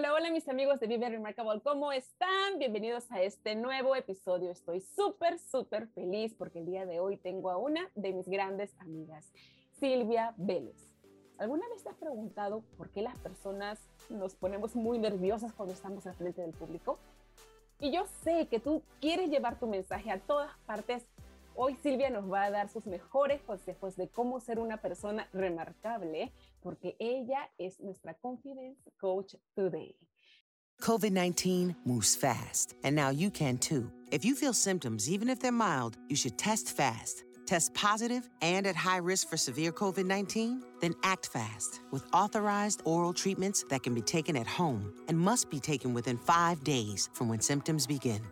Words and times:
Hola, 0.00 0.14
hola 0.14 0.30
mis 0.30 0.48
amigos 0.48 0.80
de 0.80 0.86
Vive 0.86 1.10
Remarkable, 1.10 1.60
¿cómo 1.60 1.92
están? 1.92 2.58
Bienvenidos 2.58 3.12
a 3.12 3.20
este 3.20 3.54
nuevo 3.54 3.94
episodio. 3.94 4.50
Estoy 4.50 4.80
súper, 4.80 5.38
súper 5.38 5.88
feliz 5.88 6.32
porque 6.32 6.60
el 6.60 6.64
día 6.64 6.86
de 6.86 7.00
hoy 7.00 7.18
tengo 7.18 7.50
a 7.50 7.58
una 7.58 7.86
de 7.94 8.14
mis 8.14 8.26
grandes 8.26 8.74
amigas, 8.78 9.30
Silvia 9.78 10.32
Vélez. 10.38 10.90
¿Alguna 11.36 11.68
vez 11.68 11.82
te 11.82 11.90
has 11.90 11.96
preguntado 11.96 12.62
por 12.78 12.88
qué 12.88 13.02
las 13.02 13.18
personas 13.18 13.78
nos 14.08 14.34
ponemos 14.34 14.74
muy 14.74 14.98
nerviosas 14.98 15.52
cuando 15.52 15.74
estamos 15.74 16.06
al 16.06 16.14
frente 16.14 16.40
del 16.40 16.52
público? 16.52 16.98
Y 17.78 17.92
yo 17.92 18.06
sé 18.24 18.46
que 18.46 18.58
tú 18.58 18.82
quieres 19.02 19.28
llevar 19.28 19.58
tu 19.58 19.66
mensaje 19.66 20.10
a 20.10 20.18
todas 20.18 20.56
partes 20.64 21.04
Hoy 21.62 21.74
Silvia 21.82 22.08
nos 22.08 22.32
va 22.32 22.44
a 22.44 22.50
dar 22.50 22.68
sus 22.70 22.86
mejores 22.86 23.42
consejos 23.42 23.96
de 23.96 24.08
cómo 24.08 24.40
ser 24.40 24.60
una 24.60 24.78
persona 24.78 25.28
remarcable, 25.32 26.32
porque 26.62 26.96
ella 27.00 27.48
es 27.58 27.78
nuestra 27.80 28.14
Confidence 28.22 28.78
Coach 29.00 29.36
Today. 29.56 29.94
COVID 30.80 31.12
19 31.12 31.76
moves 31.84 32.16
fast, 32.16 32.74
and 32.84 32.96
now 32.96 33.10
you 33.10 33.30
can 33.30 33.58
too. 33.58 33.90
If 34.10 34.24
you 34.24 34.34
feel 34.34 34.54
symptoms, 34.54 35.10
even 35.10 35.28
if 35.28 35.38
they're 35.38 35.52
mild, 35.52 35.98
you 36.08 36.16
should 36.16 36.38
test 36.38 36.74
fast. 36.74 37.24
Test 37.46 37.74
positive 37.74 38.28
and 38.42 38.66
at 38.66 38.76
high 38.76 38.98
risk 38.98 39.28
for 39.28 39.36
severe 39.36 39.72
COVID 39.72 40.06
19? 40.06 40.62
Then 40.80 40.94
act 41.02 41.26
fast 41.26 41.80
with 41.90 42.04
authorized 42.14 42.80
oral 42.84 43.12
treatments 43.12 43.64
that 43.68 43.82
can 43.82 43.94
be 43.94 44.00
taken 44.00 44.36
at 44.36 44.46
home 44.46 44.94
and 45.08 45.18
must 45.18 45.50
be 45.50 45.60
taken 45.60 45.92
within 45.92 46.16
five 46.16 46.64
days 46.64 47.10
from 47.12 47.28
when 47.28 47.40
symptoms 47.40 47.86
begin. 47.86 48.22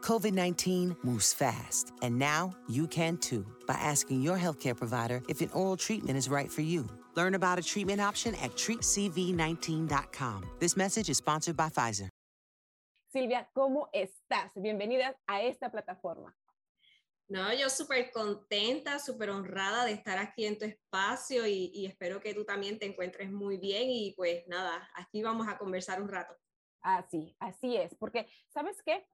COVID 0.00 0.32
19 0.32 0.96
moves 1.02 1.34
fast, 1.34 1.92
and 2.02 2.18
now 2.18 2.54
you 2.68 2.86
can 2.86 3.18
too 3.18 3.44
by 3.66 3.74
asking 3.74 4.22
your 4.22 4.38
healthcare 4.38 4.76
provider 4.76 5.22
if 5.28 5.42
an 5.42 5.50
oral 5.52 5.76
treatment 5.76 6.16
is 6.16 6.30
right 6.30 6.50
for 6.50 6.62
you. 6.62 6.88
Learn 7.18 7.34
about 7.34 7.58
a 7.58 7.62
treatment 7.62 8.00
option 8.00 8.36
at 8.36 8.52
treatcv19.com. 8.52 10.44
This 10.60 10.76
message 10.76 11.10
is 11.10 11.16
sponsored 11.16 11.56
by 11.56 11.68
Pfizer. 11.68 12.08
Silvia, 13.12 13.48
¿cómo 13.52 13.88
estás? 13.92 14.52
Bienvenida 14.54 15.16
a 15.26 15.42
esta 15.42 15.68
plataforma. 15.68 16.32
No, 17.28 17.52
yo 17.52 17.68
súper 17.70 18.12
contenta, 18.12 19.00
súper 19.00 19.30
honrada 19.30 19.84
de 19.84 19.94
estar 19.94 20.16
aquí 20.18 20.46
en 20.46 20.58
tu 20.58 20.64
espacio 20.64 21.44
y, 21.44 21.72
y 21.74 21.86
espero 21.86 22.20
que 22.20 22.34
tú 22.34 22.44
también 22.44 22.78
te 22.78 22.86
encuentres 22.86 23.32
muy 23.32 23.56
bien 23.56 23.90
y 23.90 24.14
pues 24.16 24.46
nada, 24.46 24.88
aquí 24.94 25.20
vamos 25.20 25.48
a 25.48 25.58
conversar 25.58 26.00
un 26.00 26.08
rato. 26.08 26.36
Así, 26.82 27.34
así 27.40 27.76
es, 27.76 27.96
porque 27.96 28.28
¿sabes 28.48 28.80
qué? 28.84 29.04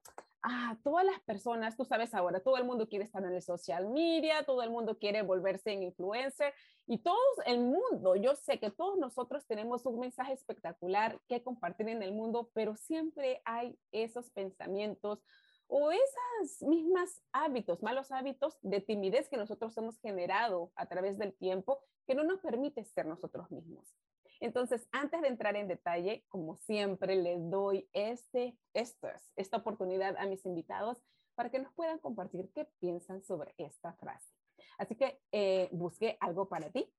Ah, 0.44 0.76
todas 0.84 1.04
las 1.04 1.20
personas, 1.22 1.76
tú 1.76 1.84
sabes 1.84 2.14
ahora, 2.14 2.40
todo 2.40 2.58
el 2.58 2.64
mundo 2.64 2.88
quiere 2.88 3.04
estar 3.04 3.24
en 3.24 3.32
el 3.32 3.42
social 3.42 3.88
media, 3.88 4.44
todo 4.44 4.62
el 4.62 4.70
mundo 4.70 4.98
quiere 4.98 5.22
volverse 5.22 5.72
en 5.72 5.82
influencer 5.82 6.52
y 6.86 6.98
todo 6.98 7.16
el 7.46 7.60
mundo, 7.60 8.14
yo 8.14 8.36
sé 8.36 8.60
que 8.60 8.70
todos 8.70 8.98
nosotros 8.98 9.46
tenemos 9.46 9.86
un 9.86 9.98
mensaje 9.98 10.34
espectacular 10.34 11.18
que 11.28 11.42
compartir 11.42 11.88
en 11.88 12.02
el 12.02 12.12
mundo, 12.12 12.50
pero 12.52 12.76
siempre 12.76 13.40
hay 13.44 13.78
esos 13.90 14.30
pensamientos 14.30 15.24
o 15.66 15.90
esos 15.90 16.62
mismos 16.62 17.22
hábitos, 17.32 17.82
malos 17.82 18.12
hábitos 18.12 18.58
de 18.60 18.82
timidez 18.82 19.30
que 19.30 19.38
nosotros 19.38 19.76
hemos 19.78 19.98
generado 19.98 20.72
a 20.76 20.86
través 20.86 21.18
del 21.18 21.34
tiempo 21.34 21.80
que 22.06 22.14
no 22.14 22.22
nos 22.22 22.40
permite 22.40 22.84
ser 22.84 23.06
nosotros 23.06 23.50
mismos. 23.50 23.96
Entonces, 24.40 24.88
antes 24.92 25.20
de 25.20 25.28
entrar 25.28 25.56
en 25.56 25.68
detalle, 25.68 26.24
como 26.28 26.56
siempre, 26.56 27.16
les 27.16 27.38
doy 27.50 27.88
este, 27.92 28.56
esta 28.72 29.56
oportunidad 29.56 30.16
a 30.16 30.26
mis 30.26 30.44
invitados 30.44 31.02
para 31.34 31.50
que 31.50 31.58
nos 31.58 31.72
puedan 31.74 31.98
compartir 31.98 32.50
qué 32.54 32.66
piensan 32.80 33.22
sobre 33.22 33.54
esta 33.58 33.92
frase. 33.94 34.32
Así 34.78 34.96
que 34.96 35.20
eh, 35.32 35.68
busqué 35.72 36.16
algo 36.20 36.48
para 36.48 36.70
ti 36.70 36.92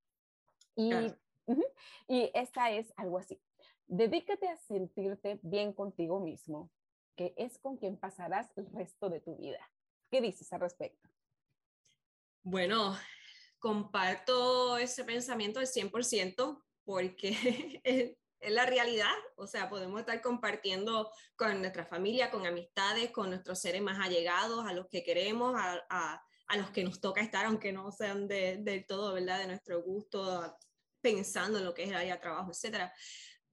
y, 0.76 0.92
y 2.08 2.32
esta 2.34 2.72
es 2.72 2.94
algo 2.98 3.18
así. 3.18 3.42
Dedícate 3.88 4.48
a 4.48 4.58
sentirte 4.58 5.40
bien 5.44 5.74
contigo 5.74 6.20
mismo, 6.20 6.72
que 7.16 7.34
es 7.38 7.58
con 7.60 7.78
quien 7.78 7.98
pasarás 7.98 8.50
el 8.58 8.68
resto 8.72 9.10
de 9.10 9.20
tu 9.20 9.36
vida. 9.38 9.60
¿Qué 10.10 10.22
dices 10.22 10.52
al 10.54 10.62
respecto? 10.62 11.10
Bueno, 12.44 12.96
comparto 13.60 14.78
ese 14.78 15.04
pensamiento 15.04 15.60
al 15.60 15.68
100% 15.68 16.65
porque 16.86 17.82
es, 17.84 18.16
la 18.52 18.66
realidad, 18.66 19.12
o 19.38 19.48
sea, 19.48 19.70
podemos 19.70 20.00
estar 20.00 20.22
compartiendo 20.22 21.12
con 21.36 21.60
nuestra 21.62 21.86
familia, 21.86 22.30
con 22.30 22.46
amistades, 22.46 23.10
con 23.10 23.30
nuestros 23.32 23.60
seres 23.60 23.82
más 23.82 24.00
allegados, 24.00 24.66
a 24.68 24.74
los 24.74 24.88
que 24.88 25.04
queremos, 25.04 25.56
a, 25.58 25.84
a, 25.90 26.58
los 26.58 26.70
que 26.70 26.84
nos 26.84 27.02
toca 27.02 27.22
estar, 27.22 27.46
aunque 27.46 27.74
no 27.74 27.92
sean 27.92 28.28
del 28.28 28.86
todo, 28.86 29.14
¿verdad?, 29.14 29.40
de 29.40 29.48
nuestro 29.48 29.82
gusto, 29.82 30.56
pensando 31.02 31.58
en 31.58 31.66
lo 31.66 31.74
que 31.74 31.84
es 31.84 31.90
el 31.90 31.96
área 31.96 32.16
de 32.16 32.22
trabajo, 32.22 32.52
etcétera. 32.52 32.94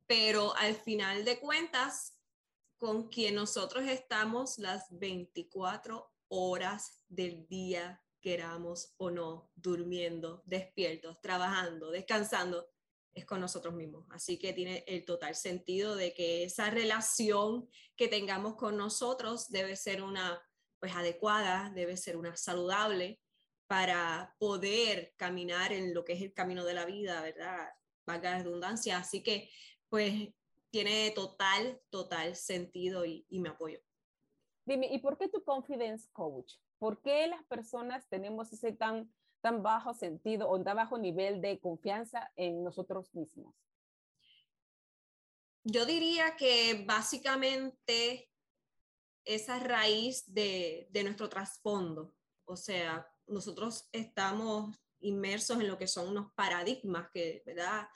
Pero 0.07 0.55
al 0.57 0.75
final 0.75 1.25
de 1.25 1.41
cuentas, 1.41 2.19
con 2.77 3.09
quien 3.09 3.37
nosotros 3.37 3.85
estamos 3.85 4.59
las 4.59 4.87
24 4.91 6.13
horas 6.29 7.05
del 7.09 7.47
día, 7.47 8.03
queramos 8.21 8.95
o 8.97 9.11
no, 9.11 9.51
durmiendo, 9.55 10.43
despiertos, 10.47 11.21
trabajando, 11.21 11.91
descansando, 11.91 12.72
es 13.15 13.25
con 13.25 13.41
nosotros 13.41 13.75
mismos. 13.75 14.07
Así 14.11 14.39
que 14.39 14.53
tiene 14.53 14.85
el 14.87 15.05
total 15.05 15.35
sentido 15.35 15.97
de 15.97 16.15
que 16.15 16.45
esa 16.45 16.71
relación 16.71 17.69
que 17.97 18.09
tengamos 18.09 18.57
con 18.57 18.77
nosotros 18.77 19.49
debe 19.51 19.77
ser 19.77 20.03
una 20.03 20.41
pues 20.79 20.95
adecuada, 20.97 21.71
debe 21.75 21.97
ser 21.97 22.17
una 22.17 22.37
saludable 22.37 23.21
para 23.69 24.35
poder 24.39 25.15
caminar 25.17 25.73
en 25.73 25.95
lo 25.95 26.05
que 26.05 26.15
es 26.15 26.23
el 26.23 26.35
camino 26.35 26.65
de 26.65 26.75
la 26.75 26.85
vida, 26.85 27.23
¿verdad? 27.23 27.69
Valga 28.05 28.33
la 28.33 28.39
redundancia. 28.43 28.99
Así 28.99 29.23
que 29.23 29.49
pues 29.89 30.31
tiene 30.71 31.11
total, 31.13 31.81
total 31.91 32.35
sentido 32.35 33.05
y, 33.05 33.27
y 33.29 33.41
me 33.41 33.51
apoyo. 33.51 33.81
Dime, 34.65 34.89
¿y 34.91 34.99
por 34.99 35.19
qué 35.19 35.29
tu 35.29 35.45
confidence 35.45 36.09
coach? 36.13 36.55
¿Por 36.79 37.01
qué 37.01 37.27
las 37.27 37.45
personas 37.45 38.09
tenemos 38.09 38.53
ese 38.53 38.73
tan 38.73 39.13
tan 39.43 39.63
bajo 39.63 39.93
sentido 39.93 40.49
o 40.49 40.63
tan 40.63 40.77
bajo 40.77 40.97
nivel 40.97 41.43
de 41.43 41.61
confianza 41.61 42.33
en 42.37 42.65
nosotros 42.65 43.15
mismos? 43.15 43.55
Yo 45.65 45.85
diría 45.85 46.37
que 46.37 46.85
básicamente 46.87 48.31
esa 49.25 49.59
raíz 49.59 50.25
de, 50.33 50.89
de 50.91 51.05
nuestro 51.05 51.29
trasfondo, 51.29 52.15
o 52.45 52.57
sea, 52.57 53.07
nosotros 53.27 53.89
estamos 53.93 54.77
inmersos 55.01 55.61
en 55.61 55.69
lo 55.69 55.79
que 55.79 55.87
son 55.87 56.09
unos 56.09 56.33
paradigmas 56.33 57.11
que, 57.13 57.43
¿verdad? 57.45 57.89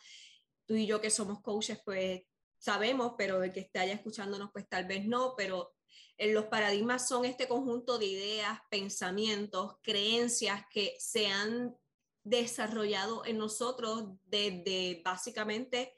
Tú 0.67 0.75
y 0.75 0.87
yo 0.87 1.01
que 1.01 1.11
somos 1.11 1.41
coaches, 1.41 1.81
pues 1.85 2.23
sabemos, 2.67 3.15
pero 3.17 3.45
el 3.45 3.53
que 3.53 3.61
esté 3.61 3.79
allá 3.79 3.93
escuchándonos, 3.93 4.51
pues 4.53 4.69
tal 4.69 4.87
vez 4.87 5.07
no, 5.07 5.35
pero 5.37 5.73
los 6.19 6.47
paradigmas 6.47 7.07
son 7.07 7.25
este 7.25 7.47
conjunto 7.47 7.97
de 7.97 8.07
ideas, 8.07 8.59
pensamientos, 8.69 9.77
creencias 9.83 10.65
que 10.73 10.97
se 10.99 11.29
han 11.29 11.77
desarrollado 12.25 13.25
en 13.25 13.39
nosotros 13.39 14.07
desde 14.25 15.01
básicamente 15.05 15.95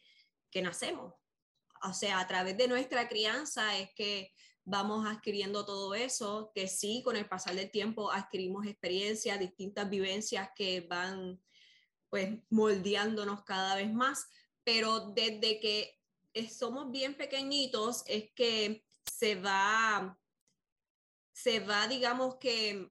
que 0.51 0.61
nacemos. 0.61 1.15
O 1.83 1.95
sea, 1.95 2.21
a 2.21 2.27
través 2.27 2.59
de 2.59 2.69
nuestra 2.69 3.09
crianza 3.09 3.79
es 3.79 3.89
que 3.95 4.35
vamos 4.63 5.07
adquiriendo 5.07 5.65
todo 5.65 5.95
eso, 5.95 6.53
que 6.55 6.69
sí, 6.69 7.01
con 7.03 7.17
el 7.17 7.27
pasar 7.27 7.55
del 7.55 7.71
tiempo 7.71 8.13
adquirimos 8.13 8.67
experiencias, 8.67 9.41
distintas 9.41 9.89
vivencias 9.89 10.51
que 10.55 10.83
van 10.83 11.43
pues 12.11 12.39
moldeándonos 12.51 13.43
cada 13.45 13.75
vez 13.77 13.91
más, 13.91 14.27
pero 14.65 15.13
desde 15.13 15.61
que 15.61 15.98
somos 16.47 16.91
bien 16.91 17.17
pequeñitos 17.17 18.05
es 18.07 18.31
que 18.33 18.85
se 19.11 19.35
va, 19.35 20.19
se 21.33 21.61
va, 21.61 21.89
digamos 21.89 22.37
que, 22.37 22.91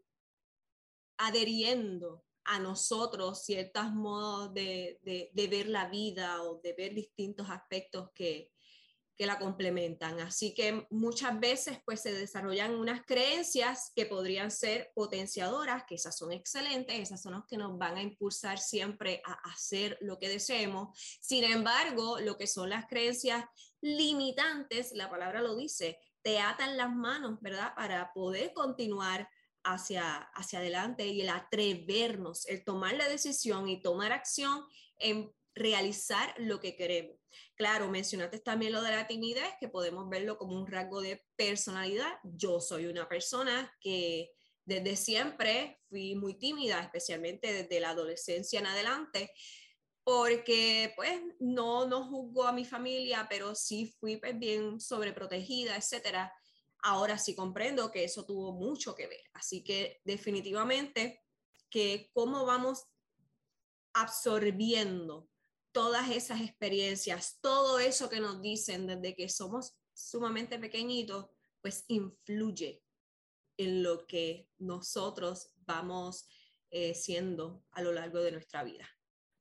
adheriendo 1.18 2.24
a 2.44 2.60
nosotros 2.60 3.44
ciertos 3.44 3.92
modos 3.92 4.54
de, 4.54 5.00
de, 5.04 5.48
ver 5.48 5.68
la 5.68 5.90
vida 5.90 6.44
o 6.44 6.60
de 6.62 6.74
ver 6.74 6.94
distintos 6.94 7.50
aspectos 7.50 8.10
que, 8.14 8.52
que 9.18 9.26
la 9.26 9.40
complementan. 9.40 10.20
Así 10.20 10.54
que 10.54 10.86
muchas 10.92 11.40
veces 11.40 11.80
pues 11.86 12.02
se 12.02 12.14
desarrollan 12.14 12.76
unas 12.76 13.04
creencias 13.06 13.92
que 13.96 14.06
podrían 14.06 14.52
ser 14.52 14.92
potenciadoras, 14.94 15.86
que 15.88 15.96
esas 15.96 16.16
son 16.16 16.32
excelentes, 16.32 17.00
esas 17.00 17.22
son 17.22 17.34
las 17.34 17.46
que 17.46 17.58
nos 17.58 17.78
van 17.78 17.98
a 17.98 18.02
impulsar 18.02 18.60
siempre 18.60 19.22
a 19.26 19.34
hacer 19.52 19.98
lo 20.02 20.20
que 20.20 20.30
deseemos. 20.30 20.98
Sin 21.20 21.44
embargo, 21.44 22.20
lo 22.20 22.38
que 22.38 22.48
son 22.48 22.70
las 22.70 22.86
creencias 22.86 23.44
limitantes, 23.82 24.92
la 24.94 25.10
palabra 25.10 25.42
lo 25.42 25.56
dice, 25.56 26.00
te 26.22 26.40
atan 26.40 26.78
las 26.78 26.94
manos, 26.94 27.40
¿verdad? 27.42 27.74
Para 27.76 28.14
poder 28.14 28.54
continuar 28.54 29.28
hacia, 29.64 30.18
hacia 30.36 30.60
adelante 30.60 31.08
y 31.08 31.22
el 31.22 31.30
atrevernos, 31.30 32.46
el 32.48 32.64
tomar 32.64 32.94
la 32.94 33.08
decisión 33.10 33.68
y 33.68 33.82
tomar 33.82 34.12
acción 34.12 34.64
en 35.00 35.32
realizar 35.58 36.34
lo 36.38 36.60
que 36.60 36.76
queremos. 36.76 37.18
Claro, 37.56 37.90
mencionaste 37.90 38.40
también 38.40 38.74
lo 38.74 38.82
de 38.82 38.92
la 38.92 39.08
timidez, 39.08 39.54
que 39.60 39.68
podemos 39.68 40.08
verlo 40.10 40.38
como 40.38 40.56
un 40.56 40.68
rasgo 40.68 41.02
de 41.02 41.24
personalidad. 41.36 42.20
Yo 42.24 42.60
soy 42.60 42.86
una 42.86 43.08
persona 43.08 43.74
que 43.82 44.32
desde 44.66 44.96
siempre 44.96 45.80
fui 45.90 46.16
muy 46.16 46.38
tímida, 46.38 46.82
especialmente 46.82 47.52
desde 47.54 47.80
la 47.80 47.92
adolescencia 47.92 48.60
en 48.60 48.68
adelante, 48.68 49.32
porque 50.04 50.94
pues 50.96 51.22
no, 51.40 51.88
no 51.88 52.06
juzgo 52.08 52.44
a 52.44 52.54
mi 52.54 52.66
familia, 52.66 53.28
pero 53.30 53.56
sí 53.56 53.94
fui 54.00 54.18
pues, 54.18 54.38
bien 54.38 54.80
sobreprotegida, 54.80 55.76
etcétera. 55.76 56.32
Ahora 56.84 57.18
sí 57.18 57.36
comprendo 57.36 57.92
que 57.92 58.04
eso 58.04 58.26
tuvo 58.26 58.54
mucho 58.54 58.96
que 58.96 59.08
ver. 59.08 59.24
Así 59.34 59.64
que 59.64 60.00
definitivamente 60.06 61.24
que 61.70 62.10
cómo 62.14 62.46
vamos 62.46 62.86
absorbiendo 63.94 65.30
todas 65.78 66.10
esas 66.10 66.42
experiencias, 66.42 67.38
todo 67.40 67.78
eso 67.78 68.10
que 68.10 68.20
nos 68.20 68.42
dicen 68.42 68.88
desde 68.88 69.14
que 69.14 69.30
somos 69.30 69.78
sumamente 69.94 70.58
pequeñitos, 70.58 71.30
pues 71.62 71.86
influye 71.88 72.82
en 73.58 73.84
lo 73.84 74.08
que 74.08 74.50
nosotros 74.58 75.52
vamos 75.68 76.28
eh, 76.72 76.96
siendo 76.96 77.64
a 77.70 77.84
lo 77.84 77.92
largo 77.92 78.24
de 78.24 78.32
nuestra 78.32 78.64
vida. 78.64 78.90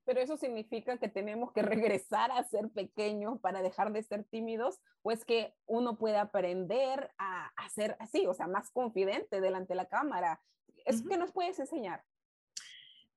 Pero 0.04 0.20
eso 0.20 0.36
significa 0.36 0.98
que 0.98 1.08
tenemos 1.08 1.52
que 1.54 1.62
regresar 1.62 2.30
a 2.30 2.44
ser 2.44 2.68
pequeños 2.68 3.40
para 3.40 3.62
dejar 3.62 3.90
de 3.94 4.02
ser 4.02 4.24
tímidos, 4.24 4.78
o 5.00 5.12
es 5.12 5.24
que 5.24 5.54
uno 5.64 5.96
puede 5.96 6.18
aprender 6.18 7.14
a, 7.16 7.50
ser 7.74 7.96
así, 7.98 8.26
o 8.26 8.34
sea, 8.34 8.46
más 8.46 8.70
confidente 8.72 9.40
delante 9.40 9.72
de 9.72 9.76
la 9.76 9.88
cámara. 9.88 10.42
¿Es 10.84 11.00
que 11.00 11.16
nos 11.16 11.32
puedes 11.32 11.58
enseñar? 11.58 12.04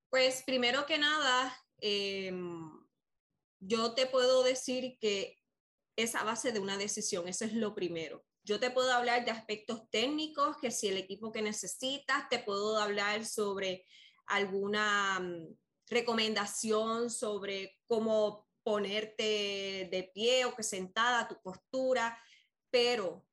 Pues 0.10 0.42
primero 0.44 0.86
que 0.86 0.98
nada, 0.98 1.54
eh, 1.82 2.32
yo 3.60 3.94
te 3.94 4.06
puedo 4.06 4.44
decir 4.44 4.98
que 5.00 5.38
es 5.96 6.16
a 6.16 6.24
base 6.24 6.52
de 6.52 6.60
una 6.60 6.78
decisión, 6.78 7.28
eso 7.28 7.46
es 7.46 7.54
lo 7.54 7.76
primero. 7.76 8.26
Yo 8.44 8.60
te 8.60 8.72
puedo 8.72 8.92
hablar 8.92 9.26
de 9.26 9.32
aspectos 9.32 9.90
técnicos, 9.92 10.58
que 10.58 10.72
si 10.72 10.88
el 10.88 10.98
equipo 10.98 11.32
que 11.32 11.42
necesitas, 11.42 12.30
te 12.30 12.40
puedo 12.40 12.78
hablar 12.78 13.26
sobre 13.26 13.86
alguna 14.26 15.20
mm, 15.20 15.56
recomendación 15.88 17.10
sobre 17.10 17.80
cómo 17.86 18.48
ponerte 18.64 19.90
de 19.92 20.12
pie 20.14 20.46
o 20.46 20.56
que 20.56 20.64
sentada, 20.64 21.28
tu 21.28 21.42
postura, 21.42 22.18
pero 22.70 23.26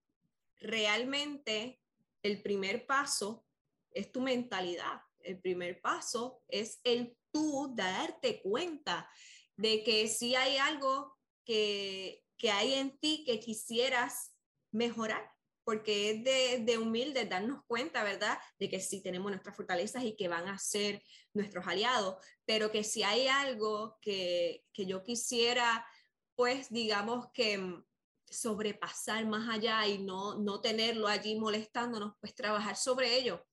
realmente 0.60 1.80
el 2.22 2.42
primer 2.42 2.86
paso 2.86 3.46
es 3.90 4.10
tu 4.10 4.20
mentalidad. 4.20 5.00
El 5.20 5.40
primer 5.40 5.80
paso 5.80 6.42
es 6.48 6.80
el 6.84 7.16
tú 7.30 7.72
darte 7.74 8.40
cuenta 8.42 9.08
de 9.56 9.82
que 9.82 10.08
si 10.08 10.34
hay 10.34 10.56
algo 10.58 11.16
que, 11.44 12.22
hay 12.52 12.74
en 12.74 12.98
ti 12.98 13.24
que 13.26 13.40
quisieras 13.40 14.34
mejorar, 14.72 15.30
porque 15.64 16.10
es 16.10 16.24
de, 16.24 16.64
de, 16.64 16.78
humilde 16.78 17.24
darnos 17.24 17.64
cuenta, 17.66 18.04
¿verdad? 18.04 18.38
De 18.58 18.68
que 18.68 18.80
sí 18.80 19.02
tenemos 19.02 19.30
nuestras 19.30 19.56
fortalezas 19.56 20.04
y 20.04 20.14
que 20.14 20.28
van 20.28 20.46
a 20.46 20.58
ser 20.58 21.02
nuestros 21.32 21.66
aliados, 21.66 22.16
pero 22.44 22.70
que 22.70 22.84
si 22.84 23.02
hay 23.02 23.26
algo 23.26 23.98
que, 24.00 24.64
que 24.72 24.86
yo 24.86 25.02
quisiera, 25.02 25.84
pues 26.36 26.70
digamos 26.70 27.26
que 27.32 27.82
sobrepasar 28.28 29.26
más 29.26 29.48
allá 29.48 29.86
y 29.86 29.98
no, 29.98 30.36
no 30.36 30.60
tenerlo 30.60 31.08
allí 31.08 31.36
molestándonos, 31.36 32.14
pues 32.20 32.34
trabajar 32.34 32.76
sobre 32.76 33.16
ello. 33.16 33.44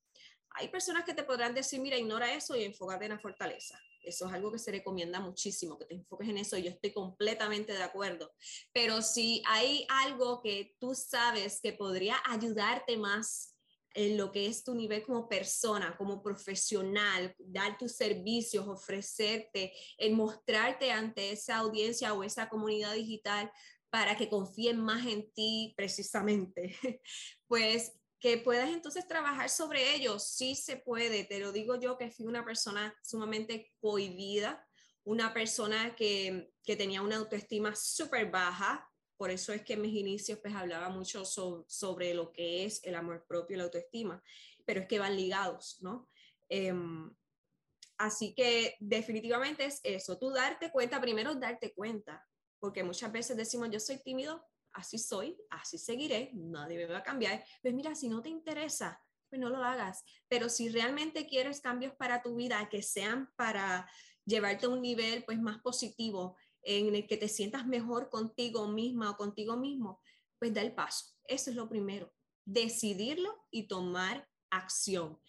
Hay 0.52 0.68
personas 0.68 1.04
que 1.04 1.14
te 1.14 1.24
podrán 1.24 1.54
decir, 1.54 1.80
mira, 1.80 1.98
ignora 1.98 2.34
eso 2.34 2.56
y 2.56 2.64
enfócate 2.64 3.06
en 3.06 3.12
la 3.12 3.20
fortaleza. 3.20 3.80
Eso 4.04 4.28
es 4.28 4.34
algo 4.34 4.52
que 4.52 4.60
se 4.60 4.72
recomienda 4.72 5.20
muchísimo, 5.20 5.78
que 5.78 5.86
te 5.86 5.96
enfoques 5.96 6.30
en 6.30 6.38
eso. 6.38 6.58
Yo 6.58 6.70
estoy 6.70 6.92
completamente 6.92 7.74
de 7.74 7.84
acuerdo. 7.84 8.32
Pero 8.72 9.02
si 9.02 9.42
hay 9.48 9.86
algo 9.90 10.42
que 10.42 10.76
tú 10.80 10.94
sabes 10.96 11.60
que 11.62 11.74
podría 11.74 12.22
ayudarte 12.26 12.98
más 12.98 13.54
en 13.96 14.18
lo 14.18 14.32
que 14.32 14.48
es 14.48 14.64
tu 14.64 14.74
nivel 14.74 15.04
como 15.04 15.30
persona, 15.30 15.96
como 15.98 16.22
profesional, 16.22 17.36
dar 17.38 17.78
tus 17.78 17.94
servicios, 17.94 18.68
ofrecerte, 18.68 19.74
el 19.98 20.14
mostrarte 20.14 20.92
ante 20.92 21.32
esa 21.32 21.58
audiencia 21.58 22.14
o 22.14 22.24
esa 22.24 22.50
comunidad 22.50 22.94
digital 22.94 23.52
para 23.90 24.18
que 24.18 24.30
confíen 24.30 24.80
más 24.80 25.06
en 25.06 25.32
ti 25.34 25.74
precisamente, 25.78 26.76
pues 27.48 27.94
que 28.24 28.38
puedas 28.38 28.70
entonces 28.70 29.06
trabajar 29.06 29.50
sobre 29.50 29.96
ello, 29.96 30.18
sí 30.18 30.56
se 30.56 30.78
puede, 30.78 31.26
te 31.26 31.40
lo 31.40 31.52
digo 31.52 31.78
yo 31.78 31.98
que 31.98 32.10
fui 32.10 32.26
una 32.26 32.46
persona 32.46 32.96
sumamente 33.04 33.74
cohibida, 33.82 34.66
una 35.04 35.34
persona 35.34 35.94
que, 35.94 36.54
que 36.64 36.78
tenía 36.78 37.02
una 37.02 37.18
autoestima 37.18 37.76
súper 37.76 38.32
baja, 38.32 38.90
por 39.18 39.30
eso 39.30 39.52
es 39.52 39.64
que 39.64 39.74
en 39.74 39.82
mis 39.82 39.94
inicios 39.94 40.40
pues 40.40 40.56
hablaba 40.56 40.88
mucho 40.88 41.26
sobre 41.26 42.14
lo 42.14 42.32
que 42.32 42.64
es 42.64 42.82
el 42.86 42.96
amor 42.96 43.26
propio 43.28 43.56
y 43.56 43.58
la 43.58 43.66
autoestima, 43.66 44.24
pero 44.64 44.80
es 44.80 44.88
que 44.88 45.00
van 45.00 45.18
ligados, 45.18 45.80
¿no? 45.82 46.10
Em, 46.48 47.14
así 47.98 48.34
que 48.34 48.78
definitivamente 48.80 49.66
es 49.66 49.82
eso, 49.84 50.18
tú 50.18 50.30
darte 50.30 50.72
cuenta, 50.72 51.02
primero 51.02 51.36
darte 51.36 51.74
cuenta, 51.74 52.26
porque 52.58 52.86
muchas 52.86 53.12
veces 53.12 53.36
decimos 53.36 53.70
yo 53.70 53.82
soy 53.82 54.02
tímido, 54.02 54.48
así 54.74 54.98
soy, 54.98 55.38
así 55.50 55.78
seguiré, 55.78 56.32
nadie 56.34 56.78
me 56.78 56.86
va 56.86 57.00
a 57.00 57.04
cambiar. 57.04 57.44
Pues 57.62 57.74
mira, 57.74 57.96
si 57.96 58.10
no 58.10 58.22
te 58.22 58.30
interesa, 58.30 59.02
pues 59.30 59.40
no 59.40 59.50
lo 59.50 59.64
hagas. 59.64 60.04
Pero 60.28 60.50
si 60.50 60.70
realmente 60.70 61.28
quieres 61.28 61.62
cambios 61.62 61.94
para 61.96 62.22
tu 62.22 62.36
vida 62.36 62.70
que 62.70 62.82
sean 62.82 63.32
para 63.36 63.90
llevarte 64.26 64.66
a 64.66 64.70
un 64.70 64.82
nivel 64.82 65.24
pues 65.26 65.40
más 65.40 65.60
positivo, 65.62 66.38
en 66.64 66.96
el 66.96 67.08
que 67.08 67.18
te 67.18 67.28
sientas 67.28 67.68
mejor 67.68 68.10
contigo 68.10 68.68
misma 68.68 69.12
o 69.12 69.18
contigo 69.18 69.58
mismo, 69.58 70.02
pues 70.40 70.54
da 70.54 70.62
el 70.62 70.74
paso. 70.74 71.08
Eso 71.26 71.50
es 71.50 71.56
lo 71.56 71.70
primero, 71.70 72.14
decidirlo 72.46 73.46
y 73.52 73.68
tomar 73.68 74.30
acción. 74.50 75.20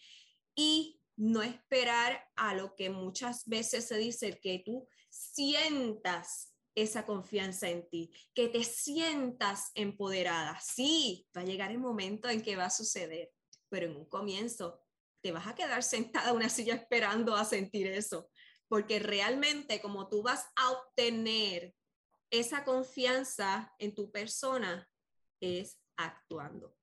Y 0.55 1.01
no 1.17 1.43
esperar 1.43 2.25
a 2.37 2.55
lo 2.55 2.75
que 2.75 2.91
muchas 2.91 3.47
veces 3.47 3.87
se 3.87 3.99
dice, 3.99 4.39
que 4.41 4.63
tú 4.65 4.89
sientas 5.09 6.54
esa 6.75 7.07
confianza 7.07 7.69
en 7.69 7.89
ti, 7.89 8.11
que 8.35 8.49
te 8.49 8.65
sientas 8.65 9.71
empoderada. 9.75 10.59
Sí, 10.61 11.27
va 11.37 11.43
a 11.43 11.45
llegar 11.45 11.71
el 11.71 11.79
momento 11.79 12.29
en 12.29 12.43
que 12.43 12.57
va 12.57 12.67
a 12.67 12.71
suceder, 12.71 13.33
pero 13.69 13.87
en 13.87 13.97
un 13.97 14.07
comienzo 14.07 14.81
te 15.23 15.33
vas 15.33 15.47
a 15.47 15.55
quedar 15.55 15.83
sentada 15.83 16.31
en 16.31 16.37
una 16.37 16.49
silla 16.49 16.75
esperando 16.75 17.35
a 17.37 17.45
sentir 17.45 17.87
eso, 17.87 18.29
porque 18.69 18.99
realmente 18.99 19.81
como 19.81 20.09
tú 20.09 20.23
vas 20.23 20.47
a 20.57 20.71
obtener 20.73 21.75
esa 22.31 22.65
confianza 22.65 23.73
en 23.79 23.95
tu 23.95 24.11
persona 24.11 24.89
es 25.41 25.79
actuando, 25.97 26.77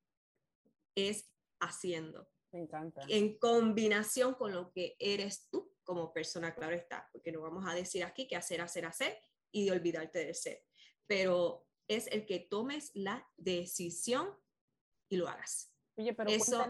es 0.96 1.30
haciendo. 1.60 2.30
Me 2.52 2.60
encanta. 2.60 3.02
En 3.08 3.38
combinación 3.38 4.36
con 4.36 4.54
lo 4.54 4.72
que 4.72 4.96
eres 5.00 5.48
tú 5.50 5.74
como 5.84 6.14
persona, 6.14 6.54
claro 6.54 6.76
está, 6.76 7.10
porque 7.12 7.32
no 7.32 7.42
vamos 7.42 7.66
a 7.68 7.74
decir 7.74 8.04
aquí 8.04 8.28
que 8.28 8.36
hacer, 8.36 8.62
hacer, 8.62 8.86
hacer, 8.86 9.22
y 9.52 9.66
de 9.66 9.72
olvidarte 9.72 10.26
de 10.26 10.34
ser. 10.34 10.64
Pero 11.08 11.68
es 11.88 12.08
el 12.08 12.26
que 12.26 12.40
tomes 12.40 12.92
la 12.94 13.28
decisión 13.38 14.30
y 15.10 15.18
lo 15.18 15.28
hagas. 15.28 15.74
Oye, 15.98 16.14
pero 16.14 16.30
eso, 16.30 16.66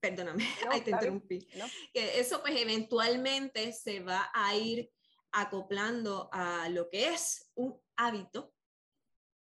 perdóname, 0.00 0.44
ahí 0.70 0.80
te 0.80 0.90
interrumpí. 0.90 1.46
Eso 1.92 2.40
pues 2.40 2.56
eventualmente 2.56 3.72
se 3.72 4.00
va 4.00 4.30
a 4.32 4.56
ir 4.56 4.90
acoplando 5.32 6.28
a 6.32 6.68
lo 6.70 6.88
que 6.88 7.08
es 7.08 7.50
un 7.54 7.80
hábito 7.96 8.54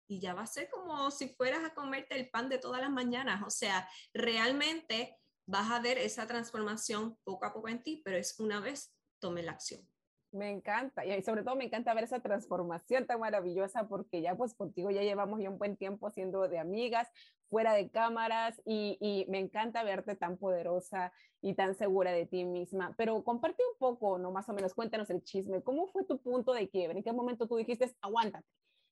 y 0.08 0.20
ya 0.20 0.34
va 0.34 0.44
a 0.44 0.48
ser 0.48 0.70
como 0.70 1.12
si 1.12 1.30
fueras 1.30 1.64
a 1.64 1.74
comerte 1.74 2.16
el 2.16 2.30
pan 2.30 2.50
de 2.50 2.58
todas 2.58 2.82
las 2.82 2.92
mañanas. 2.92 3.42
O 3.46 3.50
sea, 3.50 3.90
realmente 4.14 5.18
vas 5.48 5.72
a 5.72 5.80
ver 5.80 5.98
esa 5.98 6.28
transformación 6.28 7.18
poco 7.24 7.46
a 7.46 7.54
poco 7.54 7.70
en 7.70 7.84
ti, 7.84 8.02
pero 8.04 8.18
es 8.18 8.40
una 8.40 8.60
vez 8.60 8.96
tome 9.20 9.44
la 9.44 9.54
acción. 9.54 9.88
Me 10.36 10.52
encanta 10.52 11.06
y 11.06 11.24
sobre 11.24 11.44
todo 11.44 11.56
me 11.56 11.64
encanta 11.64 11.94
ver 11.94 12.04
esa 12.04 12.20
transformación 12.20 13.08
tan 13.08 13.22
maravillosa 13.22 13.88
porque 13.88 14.22
ya 14.22 14.36
pues 14.36 14.54
contigo 14.54 14.92
ya 14.92 15.02
llevamos 15.02 15.40
ya 15.40 15.50
un 15.50 15.58
buen 15.58 15.78
tiempo 15.78 16.12
siendo 16.12 16.50
de 16.50 16.60
amigas 16.60 17.08
fuera 17.50 17.74
de 17.74 17.90
cámaras 17.90 18.62
y, 18.66 18.98
y, 19.00 19.26
me 19.32 19.40
encanta 19.40 19.84
verte 19.84 20.18
tan 20.18 20.38
poderosa 20.38 21.14
y 21.42 21.54
tan 21.54 21.74
segura 21.76 22.12
de 22.12 22.26
ti 22.26 22.44
misma. 22.44 22.94
Pero 22.98 23.24
comparte 23.24 23.64
un 23.72 23.78
poco, 23.78 24.18
no 24.18 24.32
más 24.32 24.50
o 24.50 24.54
menos, 24.54 24.74
cuéntanos 24.74 25.10
el 25.10 25.24
chisme. 25.24 25.64
¿Cómo 25.64 25.88
fue 25.88 26.04
tu 26.04 26.20
punto 26.20 26.54
de 26.54 26.68
quiebre? 26.68 26.98
¿En 26.98 27.04
qué 27.04 27.14
momento 27.14 27.48
tú 27.48 27.56
dijiste, 27.56 27.96
aguántate? 28.02 28.46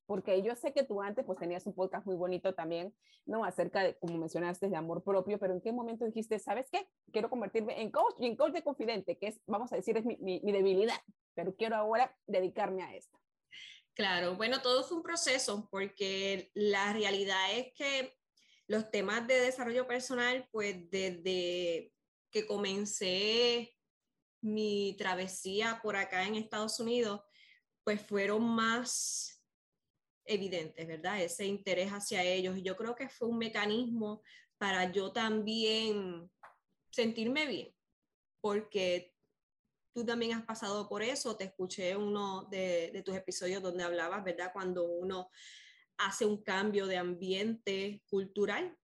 porque 0.06 0.42
yo 0.42 0.54
sé 0.54 0.72
que 0.72 0.84
tú 0.84 1.00
antes 1.02 1.24
pues 1.24 1.38
tenías 1.38 1.66
un 1.66 1.74
podcast 1.74 2.06
muy 2.06 2.16
bonito 2.16 2.54
también, 2.54 2.94
¿no? 3.26 3.44
Acerca 3.44 3.82
de, 3.82 3.96
como 3.96 4.18
mencionaste, 4.18 4.68
de 4.68 4.76
amor 4.76 5.02
propio, 5.02 5.38
pero 5.38 5.54
¿en 5.54 5.60
qué 5.60 5.72
momento 5.72 6.04
dijiste, 6.04 6.38
sabes 6.38 6.68
qué? 6.70 6.86
Quiero 7.12 7.30
convertirme 7.30 7.80
en 7.80 7.90
coach 7.90 8.14
y 8.18 8.26
en 8.26 8.36
coach 8.36 8.52
de 8.52 8.62
confidente, 8.62 9.16
que 9.16 9.28
es, 9.28 9.40
vamos 9.46 9.72
a 9.72 9.76
decir, 9.76 9.96
es 9.96 10.04
mi, 10.04 10.16
mi, 10.18 10.40
mi 10.42 10.52
debilidad, 10.52 11.00
pero 11.34 11.54
quiero 11.54 11.76
ahora 11.76 12.16
dedicarme 12.26 12.82
a 12.82 12.94
esto. 12.94 13.18
Claro, 13.94 14.34
bueno, 14.36 14.60
todo 14.60 14.82
fue 14.82 14.96
un 14.96 15.02
proceso 15.02 15.68
porque 15.70 16.50
la 16.54 16.92
realidad 16.92 17.52
es 17.52 17.72
que 17.74 18.16
los 18.66 18.90
temas 18.90 19.26
de 19.26 19.40
desarrollo 19.40 19.86
personal, 19.86 20.48
pues 20.50 20.90
desde 20.90 21.92
que 22.30 22.46
comencé 22.46 23.76
mi 24.40 24.96
travesía 24.98 25.80
por 25.82 25.96
acá 25.96 26.26
en 26.26 26.34
Estados 26.34 26.80
Unidos, 26.80 27.20
pues 27.84 28.00
fueron 28.00 28.42
más 28.42 29.42
evidentes, 30.24 30.86
¿verdad? 30.86 31.22
Ese 31.22 31.46
interés 31.46 31.90
hacia 31.90 32.22
ellos. 32.22 32.56
Yo 32.62 32.76
creo 32.76 32.96
que 32.96 33.08
fue 33.08 33.28
un 33.28 33.38
mecanismo 33.38 34.22
para 34.58 34.90
yo 34.90 35.12
también 35.12 36.30
sentirme 36.90 37.46
bien, 37.46 37.74
porque 38.40 39.13
tú 39.94 40.04
también 40.04 40.36
has 40.36 40.44
pasado 40.44 40.88
por 40.88 41.02
eso. 41.02 41.36
Te 41.36 41.44
escuché 41.44 41.96
uno 41.96 42.44
de, 42.50 42.90
de 42.92 43.02
tus 43.02 43.14
episodios 43.14 43.62
donde 43.62 43.84
hablabas, 43.84 44.24
¿verdad? 44.24 44.50
Cuando 44.52 44.84
uno 44.84 45.30
hace 45.98 46.26
un 46.26 46.42
cambio 46.42 46.86
de 46.86 46.96
ambiente 46.96 48.02
cultural. 48.08 48.76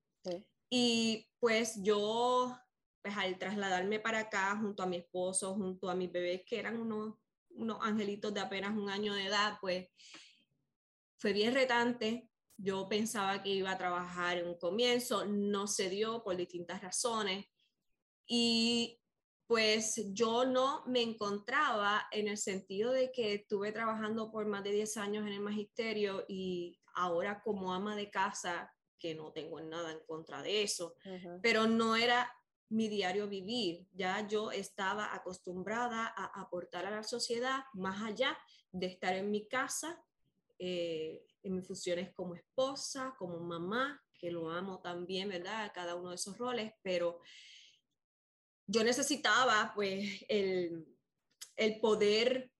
Y 0.72 1.28
pues 1.40 1.82
yo, 1.82 2.56
pues 3.02 3.16
al 3.16 3.38
trasladarme 3.38 3.98
para 3.98 4.20
acá 4.20 4.56
junto 4.56 4.82
a 4.82 4.86
mi 4.86 4.98
esposo, 4.98 5.54
junto 5.54 5.90
a 5.90 5.96
mis 5.96 6.12
bebés, 6.12 6.42
que 6.46 6.60
eran 6.60 6.80
unos, 6.80 7.16
unos 7.50 7.78
angelitos 7.80 8.32
de 8.32 8.40
apenas 8.40 8.76
un 8.76 8.88
año 8.88 9.14
de 9.14 9.26
edad, 9.26 9.58
pues 9.60 9.88
fue 11.16 11.32
bien 11.32 11.54
retante. 11.54 12.30
Yo 12.56 12.88
pensaba 12.88 13.42
que 13.42 13.48
iba 13.48 13.72
a 13.72 13.78
trabajar 13.78 14.38
en 14.38 14.46
un 14.46 14.58
comienzo, 14.58 15.24
no 15.24 15.66
se 15.66 15.88
dio 15.88 16.22
por 16.22 16.36
distintas 16.36 16.80
razones. 16.80 17.46
Y 18.26 18.99
pues 19.50 20.00
yo 20.12 20.44
no 20.44 20.84
me 20.86 21.02
encontraba 21.02 22.06
en 22.12 22.28
el 22.28 22.38
sentido 22.38 22.92
de 22.92 23.10
que 23.10 23.34
estuve 23.34 23.72
trabajando 23.72 24.30
por 24.30 24.46
más 24.46 24.62
de 24.62 24.70
10 24.70 24.96
años 24.98 25.26
en 25.26 25.32
el 25.32 25.40
magisterio 25.40 26.24
y 26.28 26.78
ahora 26.94 27.42
como 27.42 27.74
ama 27.74 27.96
de 27.96 28.10
casa, 28.10 28.72
que 28.96 29.16
no 29.16 29.32
tengo 29.32 29.60
nada 29.60 29.90
en 29.90 29.98
contra 30.06 30.40
de 30.40 30.62
eso, 30.62 30.94
pero 31.42 31.66
no 31.66 31.96
era 31.96 32.32
mi 32.68 32.86
diario 32.88 33.26
vivir. 33.26 33.88
Ya 33.90 34.24
yo 34.28 34.52
estaba 34.52 35.12
acostumbrada 35.16 36.14
a 36.16 36.40
aportar 36.40 36.86
a 36.86 36.92
la 36.92 37.02
sociedad 37.02 37.64
más 37.74 38.00
allá 38.02 38.38
de 38.70 38.86
estar 38.86 39.16
en 39.16 39.32
mi 39.32 39.48
casa, 39.48 40.00
eh, 40.60 41.26
en 41.42 41.56
mis 41.56 41.66
funciones 41.66 42.14
como 42.14 42.36
esposa, 42.36 43.16
como 43.18 43.40
mamá, 43.40 44.00
que 44.16 44.30
lo 44.30 44.48
amo 44.48 44.80
también, 44.80 45.28
¿verdad? 45.28 45.72
Cada 45.74 45.96
uno 45.96 46.10
de 46.10 46.14
esos 46.14 46.38
roles, 46.38 46.72
pero 46.82 47.20
yo 48.70 48.84
necesitaba 48.84 49.72
pues 49.74 50.24
el, 50.28 50.86
poder 51.80 52.50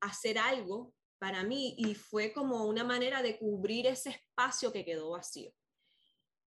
hacer 0.00 0.38
algo 0.38 0.94
para 1.18 1.42
mí 1.42 1.74
y 1.76 1.94
fue 1.94 2.32
como 2.32 2.64
una 2.64 2.84
manera 2.84 3.20
de 3.20 3.36
cubrir 3.38 3.86
ese 3.86 4.10
espacio 4.10 4.72
que 4.72 4.84
quedó 4.84 5.10
vacío. 5.10 5.52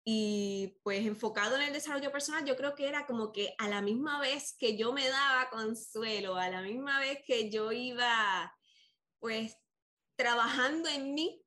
Y 0.05 0.79
pues 0.83 1.07
enfocado 1.07 1.57
en 1.57 1.63
el 1.63 1.73
desarrollo 1.73 2.11
personal, 2.11 2.45
yo 2.45 2.57
creo 2.57 2.75
que 2.75 2.89
era 2.89 3.07
como 3.07 3.31
que 3.33 3.55
a 3.59 3.69
la 3.69 3.83
misma 3.83 4.21
vez 4.21 4.55
que 4.59 4.77
yo 4.77 4.93
me 4.93 5.09
daba 5.09 5.49
consuelo, 5.51 6.37
a 6.37 6.51
la 6.51 6.63
misma 6.63 6.99
vez 6.99 7.21
que 7.25 7.51
yo 7.51 7.73
iba 7.73 8.53
pues 9.21 9.57
trabajando 10.17 10.89
en 10.89 11.15
mí, 11.15 11.43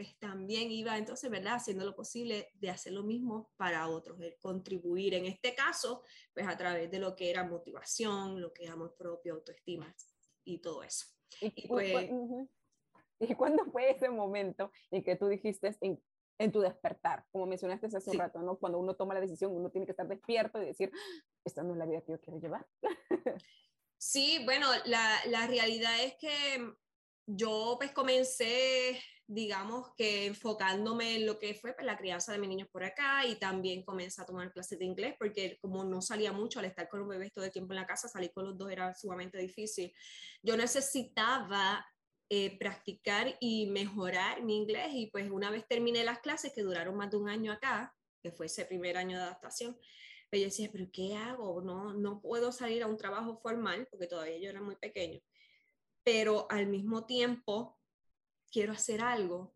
pues 0.00 0.18
también 0.18 0.70
iba 0.70 0.96
entonces, 0.96 1.30
¿verdad? 1.30 1.56
Haciendo 1.56 1.84
lo 1.84 1.94
posible 1.94 2.48
de 2.54 2.70
hacer 2.70 2.94
lo 2.94 3.02
mismo 3.02 3.52
para 3.58 3.86
otros, 3.86 4.18
de 4.18 4.38
contribuir 4.38 5.12
en 5.12 5.26
este 5.26 5.54
caso, 5.54 6.04
pues 6.32 6.48
a 6.48 6.56
través 6.56 6.90
de 6.90 6.98
lo 6.98 7.14
que 7.14 7.28
era 7.28 7.44
motivación, 7.44 8.40
lo 8.40 8.50
que 8.50 8.64
es 8.64 8.70
amor 8.70 8.96
propio, 8.96 9.34
autoestima 9.34 9.94
y 10.42 10.56
todo 10.62 10.82
eso. 10.82 11.04
¿Y, 11.42 11.68
pues, 11.68 12.08
¿Y 13.18 13.34
cuándo 13.34 13.66
fue 13.66 13.90
ese 13.90 14.08
momento 14.08 14.72
en 14.90 15.04
que 15.04 15.16
tú 15.16 15.28
dijiste 15.28 15.76
en, 15.82 16.02
en 16.38 16.50
tu 16.50 16.60
despertar? 16.60 17.26
Como 17.30 17.44
mencionaste 17.44 17.94
hace 17.94 18.10
un 18.10 18.18
rato, 18.20 18.40
¿no? 18.40 18.56
Cuando 18.56 18.78
uno 18.78 18.96
toma 18.96 19.12
la 19.12 19.20
decisión, 19.20 19.54
uno 19.54 19.68
tiene 19.70 19.84
que 19.84 19.92
estar 19.92 20.08
despierto 20.08 20.62
y 20.62 20.64
decir, 20.64 20.90
esta 21.44 21.62
no 21.62 21.74
es 21.74 21.78
la 21.78 21.84
vida 21.84 22.00
que 22.00 22.12
yo 22.12 22.20
quiero 22.22 22.40
llevar. 22.40 22.66
Sí, 24.02 24.40
bueno, 24.46 24.66
la, 24.86 25.18
la 25.26 25.46
realidad 25.46 26.02
es 26.02 26.14
que 26.14 26.72
yo 27.36 27.76
pues 27.78 27.92
comencé 27.92 29.00
digamos 29.32 29.94
que 29.96 30.26
enfocándome 30.26 31.14
en 31.14 31.26
lo 31.26 31.38
que 31.38 31.54
fue 31.54 31.72
pues, 31.72 31.86
la 31.86 31.96
crianza 31.96 32.32
de 32.32 32.38
mis 32.38 32.48
niños 32.48 32.68
por 32.68 32.82
acá 32.82 33.24
y 33.24 33.36
también 33.36 33.84
comencé 33.84 34.20
a 34.20 34.26
tomar 34.26 34.52
clases 34.52 34.76
de 34.76 34.84
inglés 34.84 35.14
porque 35.20 35.56
como 35.60 35.84
no 35.84 36.02
salía 36.02 36.32
mucho 36.32 36.58
al 36.58 36.64
estar 36.64 36.88
con 36.88 36.98
los 36.98 37.08
bebés 37.08 37.32
todo 37.32 37.44
el 37.44 37.52
tiempo 37.52 37.72
en 37.72 37.78
la 37.78 37.86
casa, 37.86 38.08
salir 38.08 38.32
con 38.32 38.44
los 38.44 38.58
dos 38.58 38.72
era 38.72 38.92
sumamente 38.92 39.38
difícil. 39.38 39.94
Yo 40.42 40.56
necesitaba 40.56 41.86
eh, 42.28 42.58
practicar 42.58 43.36
y 43.38 43.66
mejorar 43.66 44.42
mi 44.42 44.56
inglés 44.56 44.88
y 44.94 45.06
pues 45.12 45.30
una 45.30 45.52
vez 45.52 45.64
terminé 45.68 46.02
las 46.02 46.18
clases 46.18 46.52
que 46.52 46.62
duraron 46.62 46.96
más 46.96 47.12
de 47.12 47.18
un 47.18 47.28
año 47.28 47.52
acá, 47.52 47.94
que 48.24 48.32
fue 48.32 48.46
ese 48.46 48.64
primer 48.64 48.96
año 48.96 49.16
de 49.16 49.22
adaptación, 49.22 49.78
pues 50.28 50.42
yo 50.42 50.46
decía, 50.46 50.70
pero 50.72 50.86
¿qué 50.92 51.14
hago? 51.14 51.62
No, 51.62 51.94
no 51.94 52.20
puedo 52.20 52.50
salir 52.50 52.82
a 52.82 52.88
un 52.88 52.96
trabajo 52.96 53.36
formal 53.36 53.86
porque 53.92 54.08
todavía 54.08 54.38
yo 54.38 54.50
era 54.50 54.60
muy 54.60 54.74
pequeño, 54.74 55.20
pero 56.02 56.46
al 56.50 56.66
mismo 56.66 57.06
tiempo 57.06 57.78
quiero 58.50 58.72
hacer 58.72 59.00
algo, 59.00 59.54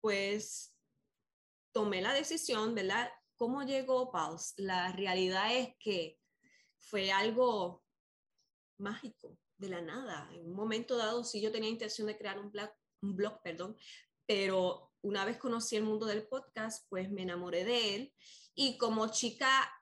pues 0.00 0.74
tomé 1.72 2.00
la 2.00 2.12
decisión, 2.12 2.74
¿verdad? 2.74 3.10
¿Cómo 3.36 3.62
llegó 3.62 4.10
Pulse? 4.10 4.54
La 4.56 4.92
realidad 4.92 5.54
es 5.54 5.76
que 5.78 6.18
fue 6.78 7.12
algo 7.12 7.84
mágico, 8.78 9.38
de 9.58 9.68
la 9.68 9.80
nada. 9.80 10.30
En 10.32 10.46
un 10.46 10.54
momento 10.54 10.96
dado, 10.96 11.24
sí 11.24 11.40
yo 11.40 11.52
tenía 11.52 11.68
intención 11.68 12.06
de 12.06 12.16
crear 12.16 12.38
un 12.38 12.50
blog, 12.50 12.70
un 13.02 13.16
blog, 13.16 13.42
perdón, 13.42 13.76
pero 14.26 14.92
una 15.02 15.24
vez 15.24 15.38
conocí 15.38 15.76
el 15.76 15.84
mundo 15.84 16.06
del 16.06 16.26
podcast, 16.26 16.86
pues 16.88 17.10
me 17.10 17.22
enamoré 17.22 17.64
de 17.64 17.94
él 17.94 18.14
y 18.54 18.78
como 18.78 19.08
chica 19.08 19.72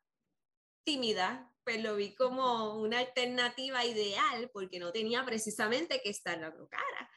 tímida, 0.85 1.53
pues 1.67 1.83
lo 1.83 1.97
vi 1.97 2.15
como 2.15 2.81
una 2.81 3.01
alternativa 3.01 3.85
ideal 3.85 4.49
porque 4.53 4.79
no 4.79 4.93
tenía 4.93 5.25
precisamente 5.25 6.01
que 6.01 6.11
estar 6.11 6.39
la 6.39 6.53
cara. 6.53 7.11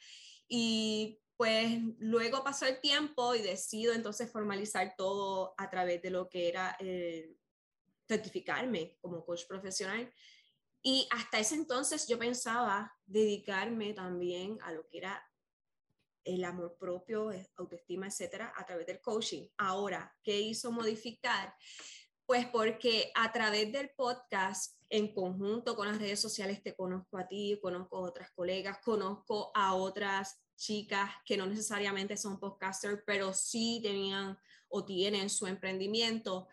Y 0.48 1.22
pues 1.38 1.79
luego 2.00 2.44
pasó 2.44 2.65
el 2.65 2.82
tiempo 2.82 3.36
y 3.36 3.44
decido 3.44 3.94
entonces 3.94 4.32
formalizar 4.32 4.96
todo 4.98 5.53
a 5.56 5.70
través 5.70 6.01
de 6.01 6.10
lo 6.10 6.29
que 6.29 6.50
era 6.50 6.75
eh, 6.79 7.38
certificarme 8.08 8.98
como 9.01 9.24
coach 9.24 9.46
profesional. 9.46 10.12
Y 10.82 11.08
hasta 11.12 11.38
ese 11.38 11.53
entonces 11.53 12.08
yo 12.08 12.18
pensaba 12.18 12.91
dedicarme 13.06 13.94
también 13.94 14.58
a 14.63 14.72
lo 14.72 14.88
que 14.89 14.98
era 14.98 15.24
el 16.24 16.44
amor 16.44 16.75
propio, 16.79 17.32
eh, 17.32 17.48
autoestima, 17.56 18.08
etcétera, 18.08 18.51
a 18.56 18.65
través 18.65 18.88
del 18.88 19.00
coaching. 19.00 19.48
Ahora, 19.60 20.12
¿qué 20.24 20.39
hizo 20.39 20.72
modificar? 20.72 21.56
Pues 22.29 22.45
porque 22.45 23.12
a 23.15 23.31
través 23.31 23.71
del 23.71 23.89
podcast, 23.89 24.79
en 24.88 25.15
conjunto 25.15 25.75
con 25.75 25.88
las 25.88 25.98
redes 25.98 26.19
sociales, 26.19 26.62
te 26.62 26.75
conozco 26.75 27.17
a 27.17 27.27
ti, 27.27 27.57
conozco 27.59 27.98
a 27.98 28.01
otras 28.01 28.29
colegas, 28.33 28.77
conozco 28.86 29.50
a 29.55 29.74
otras 29.74 30.39
chicas 30.55 31.09
que 31.25 31.38
no 31.38 31.48
necesariamente 31.48 32.17
son 32.17 32.39
podcasters, 32.39 33.01
pero 33.03 33.33
sí 33.33 33.79
tenían 33.81 34.38
o 34.67 34.86
tienen 34.86 35.27
su 35.27 35.48
emprendimiento 35.48 36.48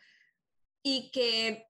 y 0.83 1.11
que 1.11 1.66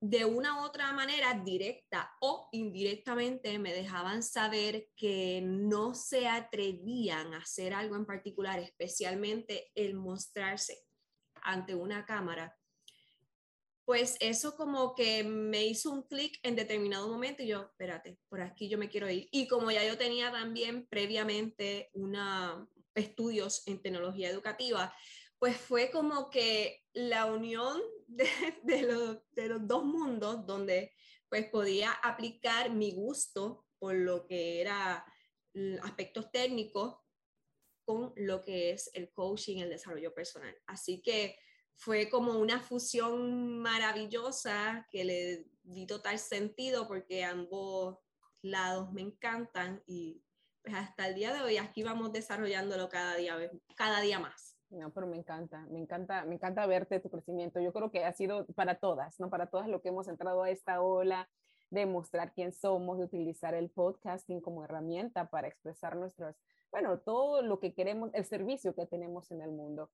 de 0.00 0.24
una 0.24 0.62
u 0.62 0.64
otra 0.64 0.92
manera, 0.92 1.34
directa 1.44 2.12
o 2.20 2.48
indirectamente, 2.52 3.58
me 3.58 3.72
dejaban 3.72 4.22
saber 4.22 4.88
que 4.94 5.40
no 5.42 5.96
se 5.96 6.28
atrevían 6.28 7.34
a 7.34 7.38
hacer 7.38 7.74
algo 7.74 7.96
en 7.96 8.06
particular, 8.06 8.60
especialmente 8.60 9.72
el 9.74 9.96
mostrarse 9.96 10.78
ante 11.42 11.74
una 11.74 12.06
cámara 12.06 12.54
pues 13.88 14.18
eso 14.20 14.54
como 14.54 14.94
que 14.94 15.24
me 15.24 15.64
hizo 15.64 15.90
un 15.90 16.02
clic 16.02 16.38
en 16.42 16.54
determinado 16.54 17.08
momento 17.08 17.42
y 17.42 17.46
yo, 17.46 17.62
espérate, 17.62 18.18
por 18.28 18.42
aquí 18.42 18.68
yo 18.68 18.76
me 18.76 18.90
quiero 18.90 19.08
ir. 19.08 19.30
Y 19.32 19.48
como 19.48 19.70
ya 19.70 19.82
yo 19.82 19.96
tenía 19.96 20.30
también 20.30 20.86
previamente 20.88 21.88
una, 21.94 22.68
estudios 22.94 23.66
en 23.66 23.80
tecnología 23.80 24.28
educativa, 24.28 24.94
pues 25.38 25.56
fue 25.56 25.90
como 25.90 26.28
que 26.28 26.84
la 26.92 27.32
unión 27.32 27.80
de, 28.06 28.28
de, 28.62 29.22
de 29.30 29.48
los 29.48 29.66
dos 29.66 29.86
mundos 29.86 30.44
donde 30.44 30.92
pues 31.30 31.46
podía 31.46 31.92
aplicar 31.92 32.70
mi 32.70 32.92
gusto 32.92 33.64
por 33.78 33.94
lo 33.94 34.26
que 34.26 34.60
era 34.60 35.02
aspectos 35.80 36.30
técnicos 36.30 36.98
con 37.86 38.12
lo 38.16 38.42
que 38.42 38.72
es 38.72 38.90
el 38.92 39.10
coaching, 39.14 39.60
el 39.60 39.70
desarrollo 39.70 40.12
personal. 40.12 40.54
Así 40.66 41.00
que 41.00 41.38
fue 41.78 42.10
como 42.10 42.32
una 42.32 42.60
fusión 42.60 43.60
maravillosa 43.60 44.86
que 44.90 45.04
le 45.04 45.46
di 45.62 45.86
total 45.86 46.18
sentido 46.18 46.88
porque 46.88 47.24
ambos 47.24 47.98
lados 48.42 48.92
me 48.92 49.02
encantan 49.02 49.80
y 49.86 50.20
pues 50.60 50.74
hasta 50.74 51.06
el 51.06 51.14
día 51.14 51.32
de 51.32 51.40
hoy 51.40 51.56
aquí 51.56 51.84
vamos 51.84 52.12
desarrollándolo 52.12 52.88
cada 52.88 53.14
día, 53.14 53.36
cada 53.76 54.00
día 54.00 54.18
más. 54.18 54.56
No, 54.70 54.92
pero 54.92 55.06
me 55.06 55.16
encanta, 55.16 55.66
me 55.70 55.78
encanta, 55.78 56.24
me 56.24 56.34
encanta 56.34 56.66
verte 56.66 56.98
tu 56.98 57.10
crecimiento. 57.10 57.60
Yo 57.60 57.72
creo 57.72 57.92
que 57.92 58.04
ha 58.04 58.12
sido 58.12 58.44
para 58.48 58.80
todas, 58.80 59.18
¿no? 59.20 59.30
Para 59.30 59.46
todas 59.46 59.68
lo 59.68 59.80
que 59.80 59.90
hemos 59.90 60.08
entrado 60.08 60.42
a 60.42 60.50
esta 60.50 60.82
ola 60.82 61.30
de 61.70 61.86
mostrar 61.86 62.32
quién 62.32 62.52
somos, 62.52 62.98
de 62.98 63.04
utilizar 63.04 63.54
el 63.54 63.70
podcasting 63.70 64.40
como 64.40 64.64
herramienta 64.64 65.30
para 65.30 65.46
expresar 65.46 65.96
nuestras, 65.96 66.36
bueno, 66.72 66.98
todo 66.98 67.40
lo 67.40 67.60
que 67.60 67.72
queremos, 67.72 68.10
el 68.14 68.24
servicio 68.24 68.74
que 68.74 68.84
tenemos 68.84 69.30
en 69.30 69.42
el 69.42 69.52
mundo. 69.52 69.90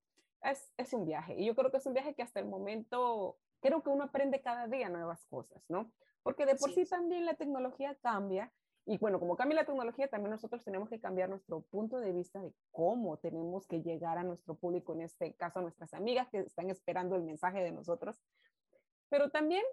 Es, 0.49 0.71
es 0.77 0.93
un 0.93 1.05
viaje 1.05 1.35
y 1.37 1.45
yo 1.45 1.55
creo 1.55 1.71
que 1.71 1.77
es 1.77 1.85
un 1.85 1.93
viaje 1.93 2.13
que 2.13 2.23
hasta 2.23 2.39
el 2.39 2.45
momento, 2.45 3.37
creo 3.61 3.81
que 3.83 3.89
uno 3.89 4.05
aprende 4.05 4.41
cada 4.41 4.67
día 4.67 4.89
nuevas 4.89 5.25
cosas, 5.25 5.63
¿no? 5.69 5.91
Porque 6.23 6.45
de 6.45 6.55
por 6.55 6.69
sí, 6.69 6.85
sí 6.85 6.89
también 6.89 7.25
la 7.25 7.35
tecnología 7.35 7.95
cambia 8.01 8.51
y 8.87 8.99
bueno, 8.99 9.19
como 9.19 9.35
cambia 9.35 9.55
la 9.55 9.65
tecnología, 9.65 10.07
también 10.07 10.29
nosotros 10.29 10.63
tenemos 10.63 10.89
que 10.89 10.99
cambiar 10.99 11.27
nuestro 11.27 11.61
punto 11.61 11.99
de 11.99 12.11
vista 12.11 12.39
de 12.39 12.53
cómo 12.71 13.17
tenemos 13.17 13.65
que 13.65 13.81
llegar 13.81 14.19
a 14.19 14.23
nuestro 14.23 14.53
público, 14.53 14.93
en 14.93 15.01
este 15.01 15.33
caso 15.33 15.57
a 15.57 15.61
nuestras 15.63 15.93
amigas 15.95 16.29
que 16.29 16.39
están 16.39 16.69
esperando 16.69 17.15
el 17.15 17.23
mensaje 17.23 17.63
de 17.63 17.71
nosotros. 17.71 18.21
Pero 19.09 19.31
también 19.31 19.63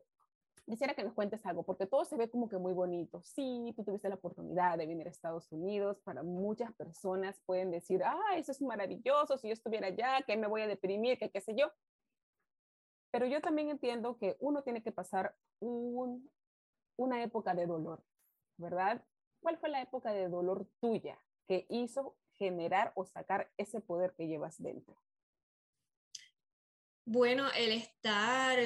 quisiera 0.67 0.95
que 0.95 1.05
nos 1.05 1.15
cuentes 1.15 1.45
algo, 1.45 1.63
porque 1.63 1.87
todo 1.87 2.05
se 2.05 2.17
ve 2.17 2.31
como 2.31 2.49
que 2.49 2.59
muy 2.59 2.73
bonito. 2.73 3.23
Sí, 3.23 3.73
tú 3.77 3.85
tuviste 3.85 4.09
la 4.09 4.15
oportunidad 4.15 4.79
de 4.79 4.87
venir 4.87 5.07
a 5.07 5.11
Estados 5.11 5.51
Unidos. 5.53 5.99
Para 6.01 6.23
muchas 6.23 6.73
personas 6.73 7.41
pueden 7.47 7.71
decir, 7.71 8.03
ah, 8.05 8.37
eso 8.37 8.53
es 8.53 8.63
maravilloso, 8.63 9.39
si 9.39 9.49
yo 9.49 9.53
estuviera 9.53 9.89
allá, 9.89 10.23
que 10.27 10.37
me 10.37 10.47
voy 10.47 10.63
a 10.63 10.67
deprimir, 10.67 11.19
que 11.19 11.31
qué 11.31 11.41
sé 11.41 11.55
yo. 11.55 11.71
Pero 13.11 13.27
yo 13.27 13.41
también 13.41 13.69
entiendo 13.69 14.17
que 14.17 14.37
uno 14.41 14.63
tiene 14.63 14.83
que 14.83 14.93
pasar 14.93 15.35
un, 15.61 16.31
una 16.97 17.23
época 17.23 17.55
de 17.55 17.67
dolor. 17.67 18.03
¿verdad? 18.57 19.05
¿Cuál 19.41 19.59
fue 19.59 19.69
la 19.69 19.83
época 19.83 20.13
de 20.13 20.29
dolor 20.29 20.67
tuya 20.81 21.19
que 21.47 21.67
hizo 21.69 22.17
generar 22.35 22.93
o 22.95 23.05
sacar 23.05 23.51
ese 23.57 23.81
poder 23.81 24.15
que 24.15 24.29
llevas 24.29 24.63
dentro? 24.63 24.97
Bueno, 27.05 27.49
el 27.57 27.73
estar, 27.73 28.59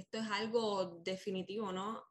esto 0.00 0.18
es 0.18 0.28
algo 0.30 1.00
definitivo, 1.04 1.72
¿no? 1.72 2.04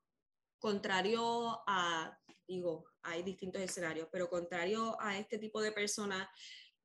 Contrario 0.59 1.61
a, 1.67 2.17
digo, 2.47 2.85
hay 3.03 3.23
distintos 3.23 3.61
escenarios, 3.61 4.07
pero 4.11 4.29
contrario 4.29 4.97
a 4.99 5.17
este 5.17 5.37
tipo 5.37 5.61
de 5.61 5.71
personas 5.71 6.27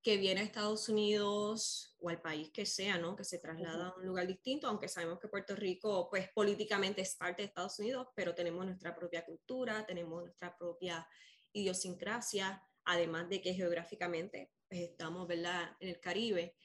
que 0.03 0.17
viene 0.17 0.41
a 0.41 0.45
Estados 0.45 0.89
Unidos 0.89 1.97
o 2.01 2.09
al 2.09 2.21
país 2.21 2.51
que 2.51 2.67
sea, 2.67 2.99
¿no? 2.99 3.15
Que 3.15 3.25
se 3.25 3.39
traslada 3.39 3.89
a 3.89 3.95
un 3.97 4.05
lugar 4.05 4.27
distinto, 4.27 4.67
aunque 4.67 4.89
sabemos 4.89 5.21
que 5.21 5.29
Puerto 5.29 5.55
Rico, 5.55 6.09
pues 6.11 6.29
políticamente 6.35 7.03
es 7.03 7.15
parte 7.15 7.43
de 7.43 7.49
Estados 7.49 7.79
Unidos, 7.79 8.09
pero 8.17 8.35
tenemos 8.35 8.67
nuestra 8.67 8.95
propia 8.95 9.25
cultura, 9.25 9.87
tenemos 9.87 10.23
nuestra 10.23 10.57
propia 10.57 11.07
idiosincrasia, 11.53 12.61
además 12.85 13.29
de 13.29 13.41
que 13.41 13.55
geográficamente 13.55 14.51
pues, 14.69 14.81
estamos, 14.81 15.29
¿verdad?, 15.29 15.77
en 15.79 15.91
el 15.91 16.01
Caribe. 16.01 16.57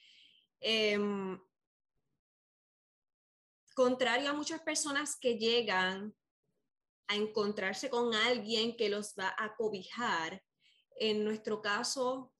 Em, 0.60 1.39
contrario 3.77 4.31
a 4.31 4.34
muchas 4.34 4.60
personas 4.62 5.15
que 5.22 5.38
llegan 5.38 6.12
a 7.07 7.15
encontrarse 7.15 7.91
con 7.91 8.15
alguien 8.15 8.75
que 8.75 8.89
los 8.89 9.13
va 9.13 9.36
a 9.38 9.55
cobijar, 9.55 10.43
en 10.96 11.24
nuestro 11.24 11.62
caso, 11.62 12.34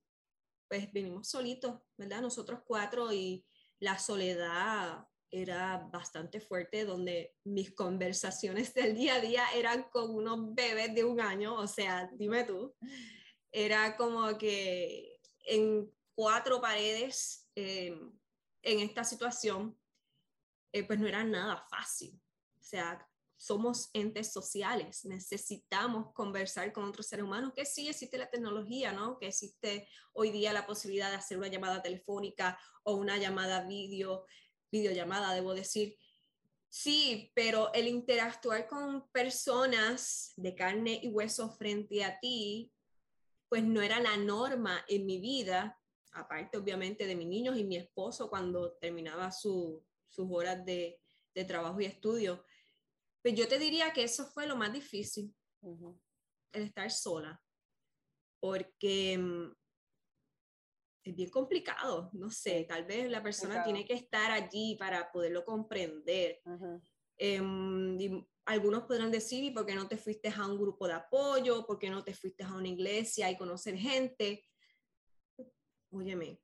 pues 0.68 0.92
venimos 0.92 1.30
solitos, 1.30 1.80
¿verdad? 1.96 2.22
Nosotros 2.22 2.62
cuatro 2.66 3.14
y 3.14 3.46
la 3.78 4.00
soledad 4.00 5.08
era 5.30 5.88
bastante 5.94 6.42
fuerte, 6.42 6.86
donde 6.86 7.36
mis 7.44 7.72
conversaciones 7.76 8.74
del 8.74 8.96
día 8.96 9.18
a 9.18 9.22
día 9.22 9.44
eran 9.54 9.84
con 9.92 10.10
unos 10.16 10.56
bebés 10.56 10.96
de 10.96 11.04
un 11.04 11.22
año, 11.22 11.54
o 11.54 11.68
sea, 11.68 12.10
dime 12.16 12.46
tú, 12.46 12.76
era 13.52 13.96
como 13.96 14.36
que 14.40 15.20
en 15.46 15.88
cuatro 16.16 16.60
paredes 16.60 17.48
eh, 17.54 17.96
en 18.64 18.80
esta 18.80 19.04
situación, 19.04 19.78
eh, 20.72 20.84
pues 20.84 21.00
no 21.00 21.08
era 21.08 21.24
nada 21.24 21.66
fácil. 21.70 22.20
O 22.60 22.64
sea, 22.64 23.08
somos 23.38 23.92
entes 23.94 24.34
sociales, 24.34 25.06
necesitamos 25.06 26.12
conversar 26.14 26.74
con 26.74 26.86
otros 26.86 27.06
seres 27.06 27.24
humanos, 27.24 27.54
que 27.56 27.66
sí 27.66 27.88
existe 27.88 28.18
la 28.18 28.30
tecnología, 28.30 28.92
¿no? 28.92 29.20
Que 29.20 29.28
existe 29.28 29.88
hoy 30.14 30.32
día 30.32 30.54
la 30.54 30.66
posibilidad 30.66 31.12
de 31.12 31.18
hacer 31.18 31.38
una 31.38 31.48
llamada 31.48 31.82
telefónica 31.84 32.60
o 32.84 32.96
una 32.96 33.18
llamada 33.18 33.66
video, 33.68 34.26
videollamada, 34.72 35.34
debo 35.34 35.54
decir. 35.54 35.98
Sí, 36.68 37.32
pero 37.36 37.72
el 37.74 37.88
interactuar 37.88 38.68
con 38.68 39.08
personas 39.12 40.34
de 40.36 40.56
carne 40.56 41.00
y 41.02 41.08
hueso 41.08 41.50
frente 41.52 42.04
a 42.04 42.20
ti, 42.20 42.74
pues 43.50 43.64
no 43.64 43.82
era 43.82 44.00
la 44.00 44.18
norma 44.18 44.84
en 44.88 45.06
mi 45.06 45.20
vida, 45.20 45.80
aparte 46.12 46.58
obviamente 46.58 47.06
de 47.06 47.16
mis 47.16 47.28
niños 47.28 47.58
y 47.58 47.64
mi 47.64 47.78
esposo 47.78 48.30
cuando 48.30 48.74
terminaba 48.74 49.32
sus 50.10 50.28
horas 50.30 50.66
de, 50.66 51.00
de 51.34 51.46
trabajo 51.46 51.80
y 51.82 51.86
estudio 51.86 52.44
pues 53.28 53.36
yo 53.36 53.48
te 53.48 53.60
diría 53.60 53.92
que 53.92 54.04
eso 54.04 54.26
fue 54.26 54.48
lo 54.48 54.56
más 54.56 54.72
difícil, 54.72 55.36
el 56.54 56.64
estar 56.64 56.90
sola, 56.90 57.42
porque 58.40 59.18
mm, 59.18 59.52
es 61.04 61.14
bien 61.14 61.30
complicado, 61.30 62.10
no 62.14 62.30
sé, 62.30 62.64
tal 62.64 62.86
vez 62.86 63.10
la 63.10 63.22
persona 63.22 63.66
tiene 63.66 63.86
que 63.86 63.96
estar 63.96 64.32
allí 64.32 64.78
para 64.80 65.12
poderlo 65.12 65.44
comprender. 65.44 66.42
Em, 67.18 68.26
algunos 68.46 68.84
podrán 68.84 69.12
decir, 69.12 69.44
¿y 69.44 69.52
por 69.52 69.66
qué 69.66 69.76
no 69.76 69.90
te 69.90 69.98
fuiste 69.98 70.30
a 70.30 70.48
un 70.48 70.58
grupo 70.58 70.88
de 70.88 70.94
apoyo? 70.94 71.66
¿Por 71.66 71.80
qué 71.80 71.90
no 71.90 72.06
te 72.06 72.14
fuiste 72.14 72.46
a 72.46 72.54
una 72.54 72.70
iglesia 72.70 73.30
y 73.30 73.38
conocer 73.38 73.76
gente? 73.76 74.46
Óyeme, 75.90 76.42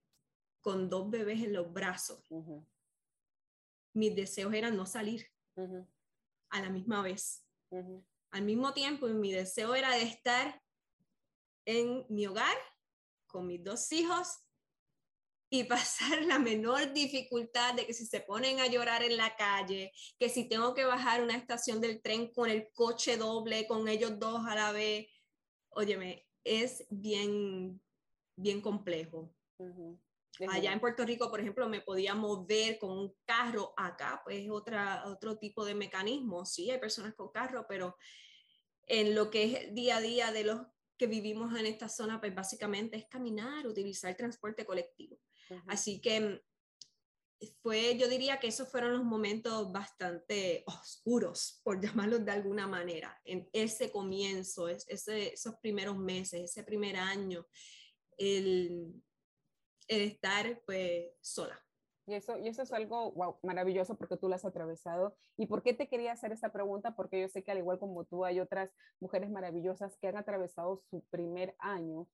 con 0.59 0.89
dos 0.89 1.09
bebés 1.09 1.43
en 1.43 1.53
los 1.53 1.71
brazos, 1.71 2.27
mis 3.93 4.15
deseos 4.15 4.53
eran 4.53 4.75
no 4.75 4.85
salir 4.85 5.27
a 6.49 6.61
la 6.61 6.69
misma 6.69 7.01
vez. 7.01 7.45
Al 8.31 8.43
mismo 8.43 8.73
tiempo, 8.73 9.07
mi 9.07 9.31
deseo 9.31 9.75
era 9.75 9.91
de 9.91 10.03
estar 10.03 10.61
en 11.65 12.05
mi 12.09 12.27
hogar 12.27 12.57
con 13.27 13.47
mis 13.47 13.63
dos 13.63 13.91
hijos 13.91 14.39
y 15.49 15.63
pasar 15.65 16.23
la 16.23 16.39
menor 16.39 16.93
dificultad 16.93 17.75
de 17.75 17.85
que 17.85 17.93
si 17.93 18.07
se 18.07 18.21
ponen 18.21 18.59
a 18.59 18.67
llorar 18.67 19.03
en 19.03 19.17
la 19.17 19.35
calle, 19.35 19.91
que 20.17 20.29
si 20.29 20.49
tengo 20.49 20.73
que 20.73 20.83
bajar 20.83 21.21
una 21.21 21.35
estación 21.35 21.79
del 21.79 22.01
tren 22.01 22.31
con 22.33 22.49
el 22.49 22.71
coche 22.73 23.17
doble, 23.17 23.67
con 23.67 23.87
ellos 23.87 24.17
dos 24.17 24.45
a 24.47 24.55
la 24.55 24.71
vez, 24.71 25.07
óyeme, 25.69 26.25
es 26.43 26.85
bien, 26.89 27.79
bien 28.35 28.61
complejo. 28.61 29.31
Allá 30.49 30.73
en 30.73 30.79
Puerto 30.79 31.05
Rico, 31.05 31.29
por 31.29 31.39
ejemplo, 31.39 31.69
me 31.69 31.81
podía 31.81 32.15
mover 32.15 32.79
con 32.79 32.91
un 32.91 33.15
carro. 33.25 33.73
Acá, 33.77 34.21
pues, 34.23 34.49
otra, 34.49 35.03
otro 35.05 35.37
tipo 35.37 35.63
de 35.63 35.75
mecanismo. 35.75 36.45
Sí, 36.45 36.71
hay 36.71 36.79
personas 36.79 37.13
con 37.13 37.31
carro, 37.31 37.65
pero 37.67 37.95
en 38.87 39.15
lo 39.15 39.29
que 39.29 39.43
es 39.43 39.63
el 39.63 39.75
día 39.75 39.97
a 39.97 40.01
día 40.01 40.31
de 40.31 40.43
los 40.43 40.61
que 40.97 41.07
vivimos 41.07 41.57
en 41.57 41.65
esta 41.65 41.89
zona, 41.89 42.19
pues 42.19 42.33
básicamente 42.33 42.97
es 42.97 43.05
caminar, 43.07 43.67
utilizar 43.67 44.09
el 44.09 44.17
transporte 44.17 44.65
colectivo. 44.65 45.19
Así 45.67 46.01
que 46.01 46.19
mm, 46.19 46.39
fue, 47.61 47.97
yo 47.97 48.07
diría 48.07 48.39
que 48.39 48.47
esos 48.47 48.69
fueron 48.69 48.93
los 48.93 49.03
momentos 49.03 49.71
bastante 49.71 50.63
oscuros, 50.65 51.61
por 51.63 51.81
llamarlos 52.07 52.25
de 52.25 52.31
alguna 52.31 52.67
manera, 52.67 53.19
en 53.25 53.49
ese 53.53 53.91
comienzo, 53.91 54.67
ese, 54.67 55.33
esos 55.33 55.55
primeros 55.61 55.97
meses, 55.97 56.41
ese 56.41 56.63
primer 56.63 56.97
año. 56.97 57.45
El, 58.17 58.93
el 59.93 60.01
estar 60.01 60.61
pues 60.65 61.11
sola. 61.21 61.59
Y 62.05 62.15
eso, 62.15 62.37
y 62.37 62.47
eso 62.49 62.63
es 62.63 62.73
algo 62.73 63.11
wow, 63.13 63.37
maravilloso 63.43 63.95
porque 63.95 64.17
tú 64.17 64.27
lo 64.27 64.35
has 64.35 64.43
atravesado. 64.43 65.15
¿Y 65.37 65.45
por 65.45 65.63
qué 65.63 65.73
te 65.73 65.87
quería 65.87 66.11
hacer 66.11 66.33
esta 66.33 66.51
pregunta? 66.51 66.95
Porque 66.95 67.21
yo 67.21 67.29
sé 67.29 67.43
que 67.43 67.51
al 67.51 67.59
igual 67.59 67.79
como 67.79 68.03
tú 68.03 68.25
hay 68.25 68.39
otras 68.39 68.71
mujeres 68.99 69.29
maravillosas 69.29 69.97
que 69.97 70.07
han 70.07 70.17
atravesado 70.17 70.81
su 70.89 71.01
primer 71.09 71.55
año. 71.59 72.07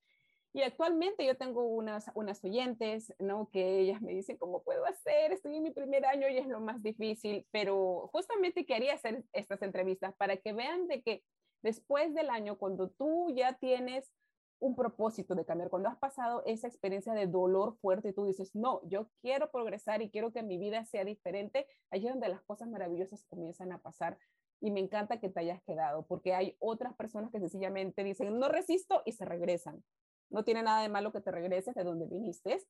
Y 0.51 0.61
actualmente 0.61 1.25
yo 1.25 1.37
tengo 1.37 1.63
unas, 1.63 2.09
unas 2.15 2.43
oyentes, 2.43 3.13
¿no? 3.19 3.49
Que 3.51 3.79
ellas 3.79 4.01
me 4.01 4.13
dicen, 4.13 4.37
¿cómo 4.37 4.63
puedo 4.63 4.85
hacer? 4.85 5.31
Estoy 5.31 5.55
en 5.55 5.63
mi 5.63 5.71
primer 5.71 6.05
año 6.05 6.27
y 6.27 6.37
es 6.37 6.47
lo 6.47 6.59
más 6.59 6.81
difícil. 6.81 7.45
Pero 7.51 8.09
justamente 8.11 8.65
quería 8.65 8.93
hacer 8.95 9.23
estas 9.31 9.61
entrevistas 9.61 10.15
para 10.15 10.37
que 10.37 10.53
vean 10.53 10.87
de 10.87 11.03
que 11.03 11.23
después 11.61 12.13
del 12.13 12.29
año, 12.29 12.57
cuando 12.57 12.89
tú 12.89 13.31
ya 13.35 13.53
tienes 13.53 14.11
un 14.59 14.75
propósito 14.75 15.35
de 15.35 15.45
cambiar, 15.45 15.69
cuando 15.69 15.89
has 15.89 15.97
pasado 15.97 16.43
esa 16.45 16.67
experiencia 16.67 17.13
de 17.13 17.27
dolor 17.27 17.77
fuerte 17.77 18.09
y 18.09 18.13
tú 18.13 18.25
dices, 18.25 18.53
no, 18.55 18.81
yo 18.87 19.09
quiero 19.21 19.51
progresar 19.51 20.01
y 20.01 20.09
quiero 20.09 20.31
que 20.31 20.43
mi 20.43 20.57
vida 20.57 20.85
sea 20.85 21.05
diferente, 21.05 21.65
allí 21.89 22.07
es 22.07 22.13
donde 22.13 22.29
las 22.29 22.41
cosas 22.41 22.67
maravillosas 22.69 23.23
comienzan 23.29 23.71
a 23.71 23.81
pasar. 23.81 24.17
Y 24.61 24.71
me 24.71 24.81
encanta 24.81 25.21
que 25.21 25.29
te 25.29 25.39
hayas 25.39 25.61
quedado, 25.63 26.05
porque 26.05 26.33
hay 26.33 26.57
otras 26.59 26.93
personas 26.95 27.31
que 27.31 27.39
sencillamente 27.39 28.03
dicen, 28.03 28.37
no 28.37 28.49
resisto 28.49 29.01
y 29.05 29.13
se 29.13 29.23
regresan. 29.23 29.81
No 30.29 30.43
tiene 30.43 30.63
nada 30.63 30.81
de 30.81 30.89
malo 30.89 31.13
que 31.13 31.21
te 31.21 31.31
regreses 31.31 31.73
de 31.75 31.83
donde 31.83 32.05
viniste, 32.05 32.61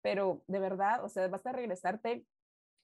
pero 0.00 0.44
de 0.46 0.60
verdad, 0.60 1.04
o 1.04 1.08
sea, 1.08 1.26
vas 1.26 1.44
a 1.44 1.52
regresarte 1.52 2.24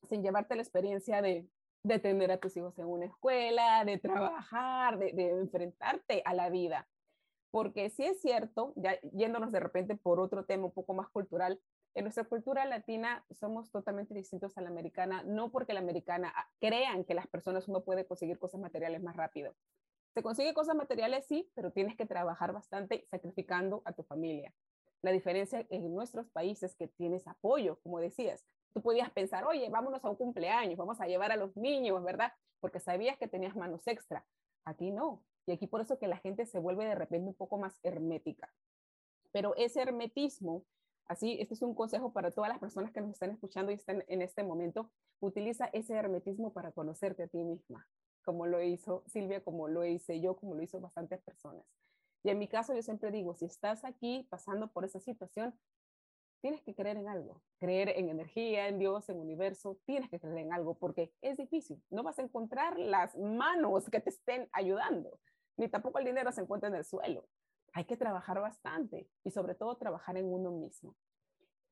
sin 0.08 0.22
llevarte 0.22 0.56
la 0.56 0.62
experiencia 0.62 1.22
de, 1.22 1.46
de 1.84 1.98
tener 2.00 2.32
a 2.32 2.38
tus 2.38 2.56
hijos 2.56 2.76
en 2.78 2.86
una 2.86 3.06
escuela, 3.06 3.84
de 3.84 3.98
trabajar, 3.98 4.98
de 4.98 5.30
enfrentarte 5.30 6.22
a 6.24 6.34
la 6.34 6.50
vida 6.50 6.88
Porque 7.50 7.90
sí 7.90 8.04
es 8.04 8.20
cierto, 8.20 8.72
ya 8.76 9.00
yéndonos 9.12 9.50
de 9.52 9.60
repente 9.60 9.96
por 9.96 10.20
otro 10.20 10.44
tema 10.44 10.66
un 10.66 10.72
poco 10.72 10.94
más 10.94 11.08
cultural, 11.08 11.60
en 11.94 12.04
nuestra 12.04 12.24
cultura 12.24 12.64
latina 12.66 13.24
somos 13.32 13.72
totalmente 13.72 14.14
distintos 14.14 14.56
a 14.56 14.60
la 14.60 14.68
americana, 14.68 15.24
no 15.24 15.50
porque 15.50 15.72
la 15.72 15.80
americana 15.80 16.32
ah, 16.36 16.48
crean 16.60 17.04
que 17.04 17.14
las 17.14 17.26
personas 17.26 17.66
uno 17.66 17.82
puede 17.82 18.06
conseguir 18.06 18.38
cosas 18.38 18.60
materiales 18.60 19.02
más 19.02 19.16
rápido. 19.16 19.56
Se 20.14 20.22
consigue 20.22 20.54
cosas 20.54 20.76
materiales, 20.76 21.26
sí, 21.26 21.50
pero 21.54 21.72
tienes 21.72 21.96
que 21.96 22.06
trabajar 22.06 22.52
bastante 22.52 23.06
sacrificando 23.10 23.82
a 23.84 23.92
tu 23.92 24.04
familia. 24.04 24.52
La 25.02 25.10
diferencia 25.10 25.66
en 25.70 25.92
nuestros 25.94 26.28
países 26.28 26.72
es 26.72 26.76
que 26.76 26.86
tienes 26.86 27.26
apoyo, 27.26 27.80
como 27.82 28.00
decías. 28.00 28.44
Tú 28.72 28.82
podías 28.82 29.10
pensar, 29.10 29.44
oye, 29.44 29.68
vámonos 29.68 30.04
a 30.04 30.10
un 30.10 30.16
cumpleaños, 30.16 30.76
vamos 30.76 31.00
a 31.00 31.06
llevar 31.06 31.32
a 31.32 31.36
los 31.36 31.56
niños, 31.56 32.02
¿verdad? 32.04 32.32
Porque 32.60 32.78
sabías 32.78 33.18
que 33.18 33.26
tenías 33.26 33.56
manos 33.56 33.86
extra. 33.86 34.24
Aquí 34.64 34.92
no. 34.92 35.22
Y 35.50 35.54
aquí 35.54 35.66
por 35.66 35.80
eso 35.80 35.98
que 35.98 36.06
la 36.06 36.16
gente 36.16 36.46
se 36.46 36.58
vuelve 36.58 36.84
de 36.84 36.94
repente 36.94 37.28
un 37.28 37.34
poco 37.34 37.58
más 37.58 37.78
hermética. 37.82 38.52
Pero 39.32 39.54
ese 39.56 39.82
hermetismo 39.82 40.64
Así, 41.10 41.38
este 41.40 41.54
es 41.54 41.62
un 41.62 41.74
consejo 41.74 42.12
para 42.12 42.30
todas 42.30 42.48
las 42.48 42.60
personas 42.60 42.92
que 42.92 43.00
nos 43.00 43.10
están 43.10 43.32
escuchando 43.32 43.72
y 43.72 43.74
están 43.74 44.04
en 44.06 44.22
este 44.22 44.44
momento. 44.44 44.92
Utiliza 45.18 45.64
ese 45.72 45.94
hermetismo 45.94 46.52
para 46.52 46.70
conocerte 46.70 47.24
a 47.24 47.26
ti 47.26 47.42
misma, 47.42 47.84
como 48.24 48.46
lo 48.46 48.62
hizo 48.62 49.02
Silvia, 49.08 49.42
como 49.42 49.66
lo 49.66 49.84
hice 49.84 50.20
yo, 50.20 50.36
como 50.36 50.54
lo 50.54 50.62
hizo 50.62 50.78
bastantes 50.78 51.20
personas. 51.22 51.66
Y 52.22 52.30
en 52.30 52.38
mi 52.38 52.46
caso, 52.46 52.76
yo 52.76 52.82
siempre 52.82 53.10
digo, 53.10 53.34
si 53.34 53.46
estás 53.46 53.84
aquí 53.84 54.28
pasando 54.30 54.68
por 54.68 54.84
esa 54.84 55.00
situación, 55.00 55.52
tienes 56.42 56.62
que 56.62 56.76
creer 56.76 56.96
en 56.96 57.08
algo, 57.08 57.42
creer 57.58 57.88
en 57.88 58.08
energía, 58.08 58.68
en 58.68 58.78
Dios, 58.78 59.08
en 59.08 59.18
universo, 59.18 59.80
tienes 59.86 60.08
que 60.10 60.20
creer 60.20 60.38
en 60.38 60.52
algo 60.52 60.74
porque 60.74 61.12
es 61.22 61.36
difícil. 61.36 61.82
No 61.90 62.04
vas 62.04 62.20
a 62.20 62.22
encontrar 62.22 62.78
las 62.78 63.16
manos 63.16 63.90
que 63.90 63.98
te 63.98 64.10
estén 64.10 64.48
ayudando, 64.52 65.18
ni 65.60 65.68
tampoco 65.68 65.98
el 65.98 66.06
dinero 66.06 66.32
se 66.32 66.40
encuentra 66.40 66.68
en 66.68 66.74
el 66.74 66.84
suelo 66.84 67.28
hay 67.72 67.84
que 67.84 67.96
trabajar 67.96 68.40
bastante 68.40 69.08
y 69.24 69.30
sobre 69.30 69.54
todo 69.54 69.76
trabajar 69.76 70.16
en 70.16 70.26
uno 70.26 70.50
mismo. 70.50 70.96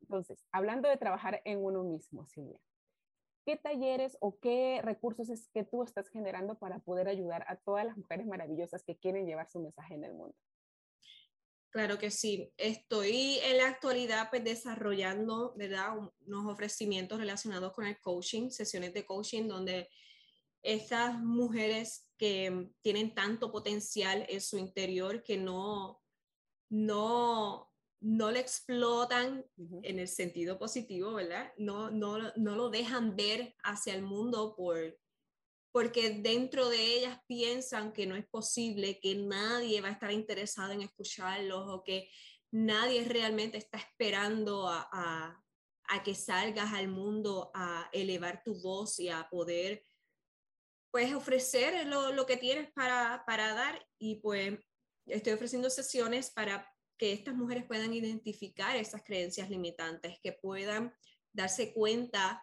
Entonces, 0.00 0.44
hablando 0.52 0.88
de 0.88 0.96
trabajar 0.96 1.42
en 1.44 1.62
uno 1.62 1.82
mismo, 1.82 2.26
Silvia, 2.26 2.58
¿qué 3.44 3.56
talleres 3.56 4.16
o 4.20 4.38
qué 4.38 4.80
recursos 4.82 5.28
es 5.28 5.48
que 5.48 5.64
tú 5.64 5.82
estás 5.82 6.08
generando 6.08 6.56
para 6.58 6.78
poder 6.78 7.08
ayudar 7.08 7.44
a 7.48 7.56
todas 7.56 7.84
las 7.84 7.96
mujeres 7.96 8.26
maravillosas 8.26 8.84
que 8.84 8.96
quieren 8.96 9.26
llevar 9.26 9.50
su 9.50 9.60
mensaje 9.60 9.94
en 9.94 10.04
el 10.04 10.14
mundo? 10.14 10.36
Claro 11.70 11.98
que 11.98 12.10
sí. 12.10 12.50
Estoy 12.56 13.38
en 13.42 13.58
la 13.58 13.68
actualidad 13.68 14.30
pues, 14.30 14.42
desarrollando 14.42 15.52
¿verdad? 15.56 15.90
unos 16.26 16.46
ofrecimientos 16.46 17.18
relacionados 17.18 17.72
con 17.72 17.86
el 17.86 18.00
coaching, 18.00 18.50
sesiones 18.50 18.94
de 18.94 19.04
coaching 19.04 19.48
donde 19.48 19.88
estas 20.62 21.20
mujeres 21.20 22.10
que 22.18 22.70
tienen 22.82 23.14
tanto 23.14 23.52
potencial 23.52 24.26
en 24.28 24.40
su 24.40 24.58
interior 24.58 25.22
que 25.22 25.36
no, 25.36 26.02
no, 26.68 27.72
no 28.00 28.30
le 28.30 28.40
explotan 28.40 29.44
en 29.82 29.98
el 29.98 30.08
sentido 30.08 30.58
positivo, 30.58 31.14
¿verdad? 31.14 31.52
No, 31.56 31.90
no, 31.90 32.32
no 32.36 32.56
lo 32.56 32.70
dejan 32.70 33.16
ver 33.16 33.54
hacia 33.62 33.94
el 33.94 34.02
mundo 34.02 34.54
por, 34.56 34.98
porque 35.72 36.10
dentro 36.10 36.68
de 36.68 36.96
ellas 36.98 37.20
piensan 37.26 37.92
que 37.92 38.06
no 38.06 38.16
es 38.16 38.26
posible, 38.26 38.98
que 39.00 39.14
nadie 39.14 39.80
va 39.80 39.88
a 39.88 39.92
estar 39.92 40.12
interesado 40.12 40.72
en 40.72 40.82
escucharlos 40.82 41.68
o 41.68 41.84
que 41.84 42.10
nadie 42.50 43.04
realmente 43.04 43.58
está 43.58 43.78
esperando 43.78 44.68
a, 44.68 44.88
a, 44.92 45.44
a 45.88 46.02
que 46.02 46.14
salgas 46.14 46.72
al 46.72 46.88
mundo 46.88 47.50
a 47.54 47.88
elevar 47.92 48.42
tu 48.42 48.60
voz 48.60 48.98
y 48.98 49.08
a 49.08 49.28
poder 49.30 49.84
pues 50.90 51.14
ofrecer 51.14 51.86
lo, 51.86 52.12
lo 52.12 52.26
que 52.26 52.36
tienes 52.36 52.70
para, 52.72 53.24
para, 53.26 53.54
dar 53.54 53.86
y 53.98 54.16
pues 54.16 54.58
estoy 55.06 55.32
ofreciendo 55.32 55.70
sesiones 55.70 56.30
para 56.30 56.68
que 56.98 57.12
estas 57.12 57.34
mujeres 57.34 57.64
puedan 57.66 57.92
identificar 57.92 58.76
esas 58.76 59.02
creencias 59.04 59.48
limitantes, 59.50 60.18
que 60.22 60.32
puedan 60.32 60.92
darse 61.32 61.72
cuenta 61.72 62.42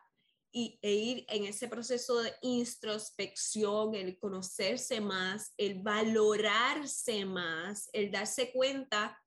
y, 0.51 0.79
e 0.81 0.91
ir 0.93 1.25
en 1.27 1.43
ese 1.45 1.67
proceso 1.67 2.21
de 2.21 2.33
introspección, 2.41 3.93
el 3.93 4.17
conocerse 4.17 5.01
más, 5.01 5.53
el 5.57 5.81
valorarse 5.81 7.25
más, 7.25 7.89
el 7.91 8.09
darse 8.09 8.53
cuenta. 8.53 9.21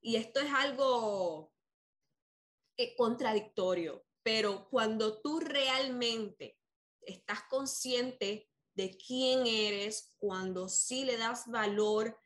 Y 0.00 0.16
esto 0.16 0.40
es 0.40 0.52
algo 0.52 1.52
eh, 2.76 2.96
contradictorio, 2.96 4.04
pero 4.24 4.68
cuando 4.68 5.20
tú 5.22 5.38
realmente 5.38 6.58
estás 7.06 7.44
consciente 7.48 8.50
de 8.74 8.96
quién 8.96 9.46
eres, 9.46 10.14
cuando 10.18 10.68
sí 10.68 11.04
le 11.04 11.16
das 11.16 11.46
valor 11.46 12.18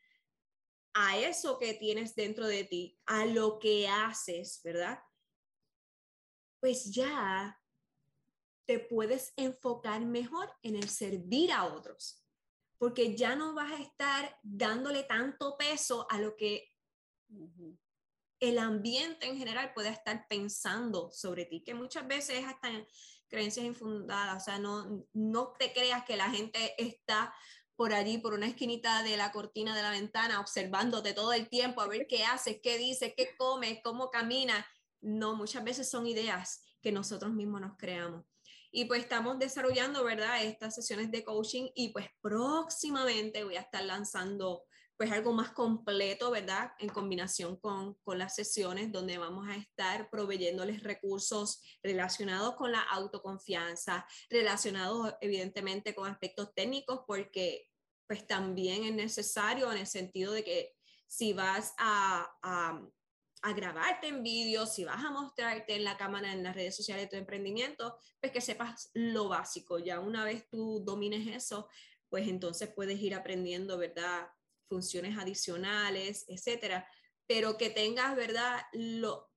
a 0.95 1.19
eso 1.19 1.59
que 1.59 1.75
tienes 1.75 2.15
dentro 2.17 2.47
de 2.47 2.65
ti, 2.65 2.99
a 3.07 3.25
lo 3.25 3.59
que 3.61 3.87
haces, 3.87 4.61
¿verdad? 4.65 4.99
Pues 6.61 6.93
ya 6.93 7.57
te 8.67 8.81
puedes 8.81 9.33
enfocar 9.37 10.01
mejor 10.05 10.53
en 10.63 10.77
el 10.77 10.89
servir 10.89 11.53
a 11.53 11.67
otros, 11.67 12.25
porque 12.79 13.17
ya 13.17 13.37
no 13.37 13.55
vas 13.55 13.73
a 13.73 13.83
estar 13.83 14.39
dándole 14.43 15.05
tanto 15.05 15.57
peso 15.57 16.07
a 16.11 16.19
lo 16.19 16.37
que 16.37 16.69
el 18.41 18.59
ambiente 18.59 19.27
en 19.27 19.37
general 19.37 19.73
puede 19.75 19.91
estar 19.91 20.27
pensando 20.29 21.11
sobre 21.13 21.45
ti, 21.45 21.63
que 21.63 21.75
muchas 21.75 22.07
veces 22.09 22.39
es 22.39 22.47
hasta 22.47 22.71
creencias 23.31 23.65
infundadas, 23.65 24.43
o 24.43 24.45
sea, 24.45 24.59
no, 24.59 25.07
no 25.13 25.55
te 25.59 25.73
creas 25.73 26.05
que 26.05 26.17
la 26.17 26.31
gente 26.31 26.75
está 26.77 27.33
por 27.77 27.95
allí, 27.95 28.19
por 28.19 28.35
una 28.35 28.47
esquinita 28.47 29.03
de 29.03 29.17
la 29.17 29.33
cortina 29.33 29.75
de 29.75 29.81
la 29.81 29.91
ventana, 29.91 30.39
observándote 30.41 31.15
todo 31.15 31.33
el 31.33 31.49
tiempo, 31.49 31.81
a 31.81 31.89
ver 31.89 32.07
qué 32.07 32.25
haces, 32.25 32.59
qué 32.63 32.77
dices, 32.77 33.15
qué 33.17 33.35
comes, 33.39 33.79
cómo 33.83 34.11
caminas. 34.11 34.67
No, 35.01 35.35
muchas 35.35 35.65
veces 35.65 35.89
son 35.89 36.07
ideas 36.07 36.63
que 36.83 36.93
nosotros 36.93 37.33
mismos 37.33 37.63
nos 37.63 37.79
creamos. 37.79 38.27
Y 38.71 38.85
pues 38.85 39.01
estamos 39.01 39.39
desarrollando, 39.39 40.05
¿verdad? 40.05 40.45
Estas 40.45 40.75
sesiones 40.75 41.11
de 41.11 41.25
coaching 41.25 41.71
y 41.75 41.89
pues 41.89 42.07
próximamente 42.21 43.45
voy 43.45 43.57
a 43.57 43.63
estar 43.63 43.83
lanzando 43.83 44.65
pues 45.01 45.13
algo 45.13 45.33
más 45.33 45.53
completo, 45.53 46.31
¿verdad? 46.31 46.73
En 46.79 46.91
combinación 46.91 47.57
con, 47.57 47.95
con, 48.03 48.19
las 48.19 48.35
sesiones 48.35 48.93
donde 48.93 49.17
vamos 49.17 49.49
a 49.49 49.57
estar 49.57 50.11
proveyéndoles 50.11 50.83
recursos 50.83 51.63
relacionados 51.83 52.55
con 52.57 52.71
la 52.71 52.83
autoconfianza, 52.83 54.07
relacionados 54.29 55.15
evidentemente 55.23 55.95
con 55.95 56.07
aspectos 56.07 56.53
técnicos, 56.55 57.01
porque 57.07 57.67
pues 58.07 58.27
también 58.27 58.85
es 58.85 58.93
necesario 58.93 59.73
en 59.73 59.79
el 59.79 59.87
sentido 59.87 60.35
de 60.35 60.45
que 60.45 60.75
si 61.07 61.33
vas 61.33 61.73
a, 61.79 62.31
a, 62.43 62.87
a 63.41 63.53
grabarte 63.55 64.09
en 64.09 64.23
vídeo, 64.23 64.67
si 64.67 64.85
vas 64.85 65.03
a 65.03 65.11
mostrarte 65.11 65.77
en 65.77 65.85
la 65.85 65.97
cámara, 65.97 66.31
en 66.31 66.43
las 66.43 66.55
redes 66.55 66.77
sociales 66.77 67.07
de 67.07 67.09
tu 67.09 67.17
emprendimiento, 67.17 67.97
pues 68.21 68.33
que 68.33 68.43
sepas 68.43 68.91
lo 68.93 69.31
básico. 69.31 69.79
Ya 69.79 69.99
una 69.99 70.25
vez 70.25 70.47
tú 70.51 70.83
domines 70.85 71.27
eso, 71.27 71.71
pues 72.11 72.29
entonces 72.29 72.69
puedes 72.69 73.01
ir 73.01 73.15
aprendiendo, 73.15 73.79
¿verdad? 73.79 74.29
Funciones 74.71 75.19
adicionales, 75.19 76.25
etcétera, 76.29 76.89
pero 77.27 77.59
que 77.59 77.71
tengas, 77.71 78.17
¿verdad?, 78.17 78.61
lo, 78.73 79.29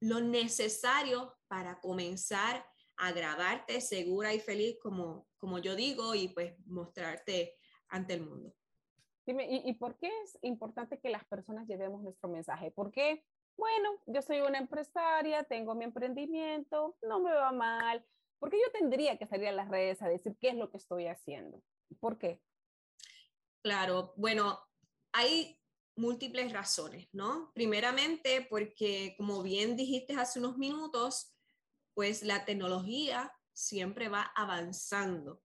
lo 0.00 0.20
necesario 0.20 1.34
para 1.48 1.80
comenzar 1.80 2.64
a 2.98 3.10
grabarte 3.12 3.80
segura 3.80 4.34
y 4.34 4.38
feliz, 4.38 4.76
como, 4.80 5.26
como 5.38 5.58
yo 5.58 5.74
digo, 5.74 6.14
y 6.14 6.28
pues 6.28 6.54
mostrarte 6.66 7.56
ante 7.88 8.14
el 8.14 8.22
mundo. 8.22 8.54
Dime, 9.26 9.46
¿y, 9.48 9.68
¿y, 9.68 9.74
por 9.74 9.96
qué 9.96 10.10
es 10.24 10.38
importante 10.42 11.00
que 11.00 11.08
las 11.08 11.24
personas 11.24 11.66
llevemos 11.66 12.02
nuestro 12.02 12.28
mensaje? 12.28 12.70
Porque, 12.70 13.24
bueno, 13.56 13.90
yo 14.06 14.20
soy 14.20 14.40
una 14.40 14.58
empresaria, 14.58 15.44
tengo 15.44 15.74
mi 15.74 15.84
emprendimiento, 15.84 16.96
no 17.02 17.20
me 17.20 17.32
va 17.32 17.52
mal. 17.52 18.04
¿Por 18.38 18.50
qué 18.50 18.58
yo 18.58 18.70
tendría 18.72 19.16
que 19.18 19.26
salir 19.26 19.48
a 19.48 19.52
las 19.52 19.68
redes 19.68 20.02
a 20.02 20.08
decir 20.08 20.36
qué 20.40 20.48
es 20.48 20.56
lo 20.56 20.70
que 20.70 20.76
estoy 20.76 21.06
haciendo? 21.06 21.62
¿Por 22.00 22.18
qué? 22.18 22.40
Claro, 23.62 24.12
bueno, 24.16 24.58
hay 25.12 25.58
múltiples 25.96 26.52
razones, 26.52 27.08
¿no? 27.12 27.52
Primeramente, 27.54 28.46
porque 28.48 29.14
como 29.16 29.42
bien 29.42 29.76
dijiste 29.76 30.14
hace 30.14 30.38
unos 30.38 30.56
minutos, 30.56 31.32
pues 31.94 32.22
la 32.22 32.44
tecnología 32.44 33.32
siempre 33.52 34.08
va 34.08 34.32
avanzando. 34.34 35.42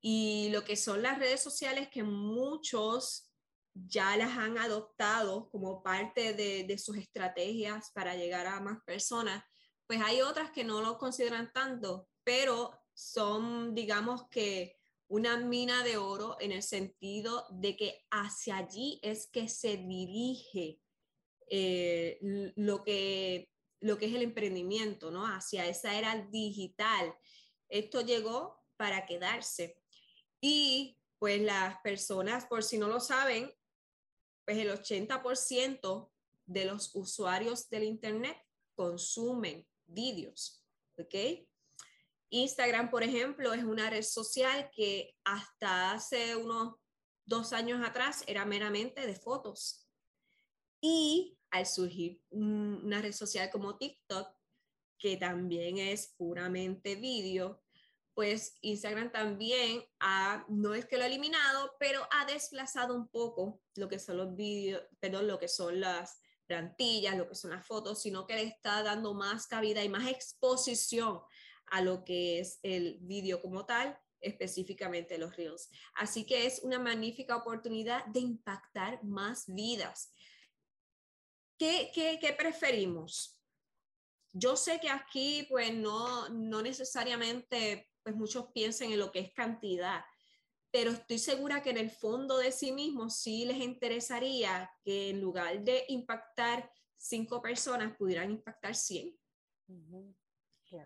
Y 0.00 0.50
lo 0.50 0.64
que 0.64 0.76
son 0.76 1.02
las 1.02 1.18
redes 1.18 1.40
sociales 1.42 1.88
que 1.88 2.02
muchos 2.02 3.32
ya 3.74 4.16
las 4.16 4.36
han 4.36 4.58
adoptado 4.58 5.48
como 5.48 5.82
parte 5.82 6.34
de, 6.34 6.78
sus 6.78 6.96
estrategias 6.96 7.90
para 7.92 8.16
llegar 8.16 8.46
a 8.46 8.60
más 8.60 8.82
personas, 8.84 9.42
pues 9.86 10.00
hay 10.02 10.20
otras 10.20 10.50
que 10.50 10.64
no 10.64 10.82
lo 10.82 10.98
consideran 10.98 11.52
tanto, 11.52 12.08
pero 12.24 12.78
son, 12.92 13.74
digamos 13.74 14.28
que, 14.28 14.78
una 15.12 15.36
mina 15.36 15.84
de 15.84 15.98
oro 15.98 16.38
en 16.40 16.52
el 16.52 16.62
sentido 16.62 17.44
de 17.50 17.76
que 17.76 18.02
hacia 18.10 18.56
allí 18.56 18.98
es 19.02 19.26
que 19.26 19.46
se 19.46 19.76
dirige 19.76 20.80
eh, 21.50 22.18
lo, 22.56 22.82
que, 22.82 23.50
lo 23.80 23.98
que 23.98 24.06
es 24.06 24.14
el 24.14 24.22
emprendimiento, 24.22 25.10
¿no? 25.10 25.26
Hacia 25.26 25.66
esa 25.66 25.98
era 25.98 26.26
digital. 26.30 27.14
Esto 27.68 28.00
llegó 28.00 28.64
para 28.78 29.04
quedarse. 29.04 29.76
Y 30.40 30.98
pues 31.18 31.42
las 31.42 31.78
personas, 31.82 32.46
por 32.46 32.64
si 32.64 32.78
no 32.78 32.88
lo 32.88 32.98
saben, 32.98 33.52
pues 34.46 34.56
el 34.56 34.70
80% 34.70 36.10
de 36.46 36.64
los 36.64 36.90
usuarios 36.94 37.68
del 37.68 37.84
Internet 37.84 38.38
consumen 38.74 39.68
vídeos, 39.84 40.64
¿ok? 40.96 41.44
Instagram, 42.32 42.90
por 42.90 43.02
ejemplo, 43.02 43.52
es 43.52 43.62
una 43.62 43.90
red 43.90 44.02
social 44.02 44.70
que 44.74 45.14
hasta 45.22 45.92
hace 45.92 46.34
unos 46.34 46.76
dos 47.26 47.52
años 47.52 47.86
atrás 47.86 48.24
era 48.26 48.46
meramente 48.46 49.06
de 49.06 49.14
fotos. 49.14 49.86
Y 50.80 51.38
al 51.50 51.66
surgir 51.66 52.22
una 52.30 53.02
red 53.02 53.12
social 53.12 53.50
como 53.50 53.76
TikTok, 53.76 54.28
que 54.98 55.18
también 55.18 55.76
es 55.76 56.14
puramente 56.16 56.96
vídeo, 56.96 57.62
pues 58.14 58.56
Instagram 58.62 59.12
también 59.12 59.84
ha, 60.00 60.46
no 60.48 60.74
es 60.74 60.86
que 60.86 60.96
lo 60.96 61.04
ha 61.04 61.08
eliminado, 61.08 61.76
pero 61.78 62.06
ha 62.10 62.24
desplazado 62.24 62.94
un 62.94 63.08
poco 63.08 63.60
lo 63.76 63.90
que 63.90 63.98
son 63.98 64.16
los 64.16 64.34
vídeos, 64.34 64.82
perdón, 65.00 65.26
lo 65.26 65.38
que 65.38 65.48
son 65.48 65.80
las 65.80 66.18
plantillas, 66.46 67.16
lo 67.16 67.28
que 67.28 67.34
son 67.34 67.50
las 67.50 67.66
fotos, 67.66 68.00
sino 68.00 68.26
que 68.26 68.36
le 68.36 68.44
está 68.44 68.82
dando 68.82 69.12
más 69.12 69.46
cabida 69.46 69.84
y 69.84 69.90
más 69.90 70.08
exposición 70.08 71.20
a 71.72 71.80
lo 71.80 72.04
que 72.04 72.38
es 72.38 72.60
el 72.62 72.98
vídeo 73.00 73.40
como 73.40 73.64
tal, 73.64 73.98
específicamente 74.20 75.16
los 75.16 75.34
reels. 75.34 75.70
Así 75.94 76.24
que 76.24 76.44
es 76.44 76.60
una 76.62 76.78
magnífica 76.78 77.34
oportunidad 77.34 78.04
de 78.06 78.20
impactar 78.20 79.02
más 79.02 79.46
vidas. 79.46 80.12
¿Qué, 81.58 81.90
qué, 81.94 82.34
preferimos? 82.36 83.40
Yo 84.34 84.54
sé 84.54 84.80
que 84.80 84.90
aquí 84.90 85.46
pues 85.48 85.72
no, 85.72 86.28
no 86.28 86.60
necesariamente 86.60 87.88
pues 88.02 88.14
muchos 88.14 88.48
piensen 88.52 88.92
en 88.92 88.98
lo 88.98 89.10
que 89.10 89.20
es 89.20 89.32
cantidad, 89.32 90.04
pero 90.70 90.90
estoy 90.90 91.18
segura 91.18 91.62
que 91.62 91.70
en 91.70 91.78
el 91.78 91.90
fondo 91.90 92.36
de 92.36 92.52
sí 92.52 92.72
mismos 92.72 93.16
sí 93.16 93.46
les 93.46 93.58
interesaría 93.58 94.70
que 94.84 95.10
en 95.10 95.22
lugar 95.22 95.62
de 95.62 95.86
impactar 95.88 96.70
cinco 96.98 97.40
personas 97.40 97.96
pudieran 97.96 98.30
impactar 98.30 98.74
100. 98.74 99.16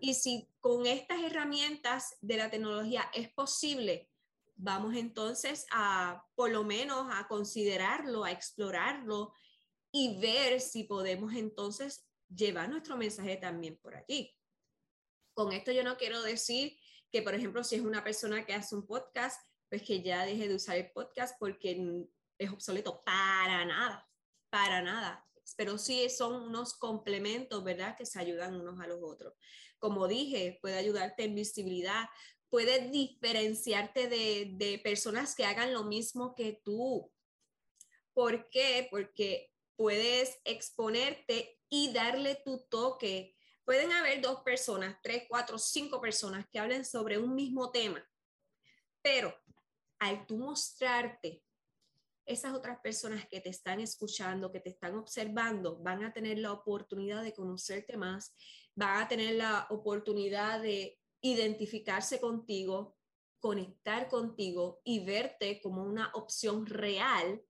Y 0.01 0.13
si 0.13 0.49
con 0.59 0.85
estas 0.85 1.21
herramientas 1.21 2.17
de 2.21 2.37
la 2.37 2.49
tecnología 2.49 3.09
es 3.13 3.29
posible, 3.29 4.09
vamos 4.55 4.95
entonces 4.95 5.65
a 5.71 6.25
por 6.35 6.51
lo 6.51 6.63
menos 6.63 7.07
a 7.11 7.27
considerarlo, 7.27 8.23
a 8.23 8.31
explorarlo 8.31 9.33
y 9.91 10.19
ver 10.19 10.59
si 10.59 10.83
podemos 10.83 11.33
entonces 11.33 12.07
llevar 12.27 12.69
nuestro 12.69 12.97
mensaje 12.97 13.37
también 13.37 13.77
por 13.77 13.95
allí. 13.95 14.35
Con 15.33 15.53
esto 15.53 15.71
yo 15.71 15.83
no 15.83 15.97
quiero 15.97 16.21
decir 16.21 16.77
que, 17.11 17.21
por 17.21 17.35
ejemplo, 17.35 17.63
si 17.63 17.75
es 17.75 17.81
una 17.81 18.03
persona 18.03 18.45
que 18.45 18.53
hace 18.53 18.75
un 18.75 18.85
podcast, 18.85 19.41
pues 19.69 19.83
que 19.83 20.01
ya 20.01 20.25
deje 20.25 20.47
de 20.47 20.55
usar 20.55 20.77
el 20.77 20.91
podcast 20.91 21.35
porque 21.39 22.07
es 22.37 22.51
obsoleto. 22.51 23.03
Para 23.03 23.65
nada, 23.65 24.09
para 24.49 24.81
nada. 24.81 25.25
Pero 25.55 25.77
sí 25.77 26.09
son 26.09 26.33
unos 26.33 26.73
complementos, 26.75 27.63
¿verdad? 27.63 27.95
Que 27.95 28.05
se 28.05 28.19
ayudan 28.19 28.59
unos 28.59 28.79
a 28.79 28.87
los 28.87 28.99
otros. 29.01 29.33
Como 29.79 30.07
dije, 30.07 30.59
puede 30.61 30.77
ayudarte 30.77 31.23
en 31.23 31.35
visibilidad, 31.35 32.09
puede 32.49 32.89
diferenciarte 32.89 34.07
de, 34.07 34.51
de 34.53 34.79
personas 34.79 35.35
que 35.35 35.45
hagan 35.45 35.73
lo 35.73 35.83
mismo 35.83 36.35
que 36.35 36.61
tú. 36.63 37.11
¿Por 38.13 38.49
qué? 38.49 38.87
Porque 38.89 39.51
puedes 39.75 40.39
exponerte 40.43 41.59
y 41.69 41.93
darle 41.93 42.35
tu 42.43 42.65
toque 42.69 43.37
Pueden 43.67 43.91
haber 43.91 44.21
dos 44.21 44.43
personas, 44.43 44.97
tres, 45.03 45.25
cuatro, 45.27 45.59
cinco 45.59 45.99
personas 45.99 46.47
que 46.49 46.57
hablen 46.57 46.85
sobre 46.85 47.17
un 47.17 47.35
mismo 47.35 47.69
tema, 47.69 48.01
pero 49.01 49.37
al 49.99 50.25
tú 50.25 50.37
mostrarte, 50.37 51.43
esas 52.27 52.53
otras 52.53 52.79
personas 52.81 53.25
que 53.27 53.39
te 53.39 53.49
están 53.49 53.79
escuchando, 53.79 54.51
que 54.51 54.59
te 54.59 54.69
están 54.69 54.95
observando, 54.95 55.77
van 55.77 56.03
a 56.03 56.13
tener 56.13 56.37
la 56.37 56.51
oportunidad 56.51 57.23
de 57.23 57.33
conocerte 57.33 57.97
más, 57.97 58.35
van 58.75 59.01
a 59.01 59.07
tener 59.07 59.35
la 59.35 59.65
oportunidad 59.69 60.61
de 60.61 60.99
identificarse 61.21 62.19
contigo, 62.19 62.97
conectar 63.39 64.09
contigo 64.09 64.81
y 64.83 65.05
verte 65.05 65.61
como 65.61 65.83
una 65.83 66.11
opción 66.13 66.65
real 66.65 67.41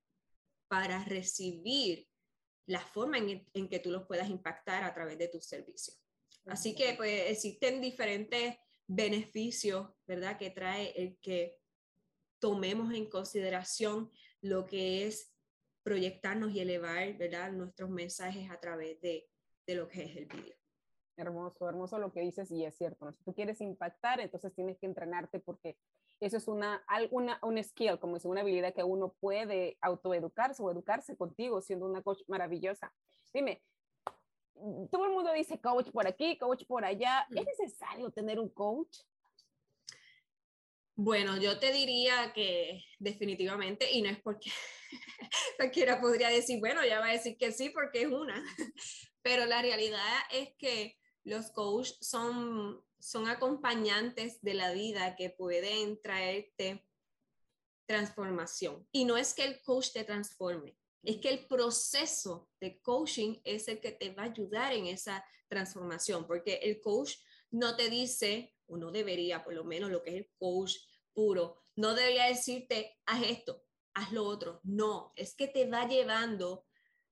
para 0.68 1.04
recibir 1.04 2.08
la 2.68 2.82
forma 2.82 3.18
en, 3.18 3.46
en 3.54 3.68
que 3.70 3.80
tú 3.80 3.92
los 3.92 4.06
puedas 4.06 4.30
impactar 4.30 4.84
a 4.84 4.94
través 4.94 5.18
de 5.18 5.28
tus 5.28 5.46
servicios. 5.46 6.00
Así 6.46 6.76
que 6.76 6.94
pues 6.94 7.32
existen 7.32 7.82
diferentes 7.82 8.56
beneficios, 8.88 9.90
¿verdad? 10.06 10.38
Que 10.38 10.50
trae 10.50 10.92
el 11.02 11.18
que 11.20 11.58
tomemos 12.40 12.94
en 12.94 13.10
consideración 13.10 14.12
lo 14.42 14.66
que 14.66 15.08
es 15.08 15.34
proyectarnos 15.84 16.52
y 16.52 16.60
elevar, 16.60 17.18
¿verdad? 17.18 17.52
Nuestros 17.52 17.90
mensajes 17.90 18.50
a 18.52 18.60
través 18.60 19.00
de, 19.02 19.28
de 19.66 19.76
lo 19.76 19.88
que 19.88 20.04
es 20.04 20.18
el 20.18 20.26
vídeo. 20.26 20.56
Hermoso, 21.16 21.68
hermoso 21.68 21.98
lo 21.98 22.12
que 22.12 22.22
dices 22.22 22.52
y 22.52 22.64
es 22.64 22.76
cierto. 22.76 23.12
Si 23.12 23.24
tú 23.24 23.34
quieres 23.34 23.60
impactar, 23.62 24.20
entonces 24.20 24.54
tienes 24.54 24.78
que 24.78 24.86
entrenarte 24.86 25.40
porque 25.40 25.78
eso 26.20 26.38
es 26.38 26.48
una, 26.48 26.84
alguna, 26.88 27.40
un 27.44 27.64
skill, 27.64 28.00
como 28.00 28.18
es 28.18 28.26
una 28.26 28.42
habilidad 28.42 28.74
que 28.74 28.84
uno 28.84 29.14
puede 29.20 29.78
autoeducarse 29.82 30.62
o 30.64 30.72
educarse 30.72 31.16
contigo 31.16 31.62
siendo 31.62 31.86
una 31.86 32.02
coach 32.02 32.22
maravillosa. 32.28 32.94
Dime, 33.34 33.64
todo 34.92 35.06
el 35.06 35.12
mundo 35.12 35.32
dice 35.34 35.60
coach 35.60 35.92
por 35.92 36.08
aquí, 36.08 36.38
coach 36.38 36.66
por 36.66 36.84
allá. 36.84 37.28
¿Es 37.30 37.44
mm. 37.44 37.46
necesario 37.46 38.12
tener 38.12 38.40
un 38.40 38.50
coach? 38.50 39.00
Bueno, 41.00 41.38
yo 41.38 41.60
te 41.60 41.72
diría 41.72 42.34
que 42.34 42.84
definitivamente, 42.98 43.92
y 43.92 44.02
no 44.02 44.10
es 44.10 44.20
porque 44.20 44.50
cualquiera 45.58 46.02
podría 46.02 46.30
decir, 46.30 46.60
bueno, 46.60 46.84
ya 46.84 47.00
va 47.00 47.10
a 47.10 47.14
decir 47.14 47.38
que 47.38 47.52
sí 47.52 47.70
porque 47.70 48.02
es 48.02 48.08
una, 48.08 48.44
pero 49.22 49.46
la 49.46 49.62
realidad 49.62 50.02
es 50.32 50.56
que 50.58 50.98
los 51.24 51.52
coaches 51.52 52.00
son, 52.02 52.84
son 52.98 53.28
acompañantes 53.28 54.42
de 54.42 54.56
la 54.56 54.72
vida 54.72 55.16
que 55.16 55.30
pueden 55.30 56.02
traerte 56.02 56.84
transformación. 57.86 58.88
Y 58.92 59.06
no 59.06 59.18
es 59.18 59.36
que 59.36 59.44
el 59.44 59.62
coach 59.62 59.92
te 59.94 60.04
transforme, 60.04 60.80
es 61.04 61.18
que 61.18 61.30
el 61.30 61.46
proceso 61.46 62.50
de 62.60 62.82
coaching 62.82 63.40
es 63.44 63.68
el 63.68 63.80
que 63.80 63.92
te 63.92 64.16
va 64.16 64.24
a 64.24 64.32
ayudar 64.32 64.74
en 64.74 64.88
esa 64.88 65.24
transformación, 65.48 66.26
porque 66.26 66.56
el 66.56 66.82
coach 66.82 67.18
no 67.52 67.76
te 67.76 67.90
dice, 67.90 68.56
o 68.68 68.78
no 68.78 68.92
debería, 68.92 69.44
por 69.44 69.54
lo 69.54 69.64
menos 69.64 69.92
lo 69.92 70.04
que 70.04 70.12
es 70.12 70.16
el 70.18 70.30
coach 70.38 70.76
puro, 71.14 71.64
no 71.76 71.94
debería 71.94 72.26
decirte, 72.26 72.98
haz 73.06 73.24
esto, 73.24 73.64
haz 73.94 74.12
lo 74.12 74.24
otro. 74.24 74.60
No, 74.64 75.14
es 75.16 75.36
que 75.36 75.48
te 75.48 75.70
va 75.70 75.88
llevando 75.88 76.66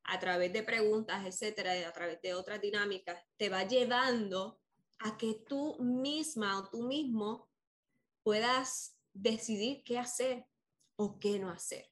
a 0.03 0.19
través 0.19 0.53
de 0.53 0.63
preguntas, 0.63 1.25
etcétera, 1.25 1.87
a 1.87 1.91
través 1.91 2.21
de 2.21 2.33
otras 2.33 2.61
dinámicas, 2.61 3.21
te 3.37 3.49
va 3.49 3.63
llevando 3.63 4.59
a 4.99 5.17
que 5.17 5.43
tú 5.47 5.77
misma 5.79 6.59
o 6.59 6.69
tú 6.69 6.83
mismo 6.83 7.49
puedas 8.23 8.97
decidir 9.13 9.83
qué 9.83 9.97
hacer 9.97 10.45
o 10.95 11.19
qué 11.19 11.39
no 11.39 11.49
hacer. 11.49 11.89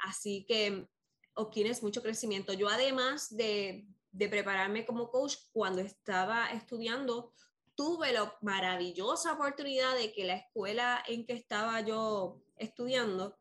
Así 0.00 0.44
que 0.46 0.88
obtienes 1.34 1.82
mucho 1.82 2.02
crecimiento. 2.02 2.52
Yo 2.52 2.68
además 2.68 3.34
de, 3.34 3.86
de 4.12 4.28
prepararme 4.28 4.84
como 4.84 5.10
coach, 5.10 5.36
cuando 5.52 5.80
estaba 5.80 6.48
estudiando, 6.48 7.32
tuve 7.78 8.12
la 8.12 8.36
maravillosa 8.42 9.34
oportunidad 9.34 9.94
de 9.94 10.12
que 10.12 10.24
la 10.24 10.34
escuela 10.34 11.00
en 11.06 11.24
que 11.24 11.34
estaba 11.34 11.80
yo 11.80 12.42
estudiando, 12.56 13.38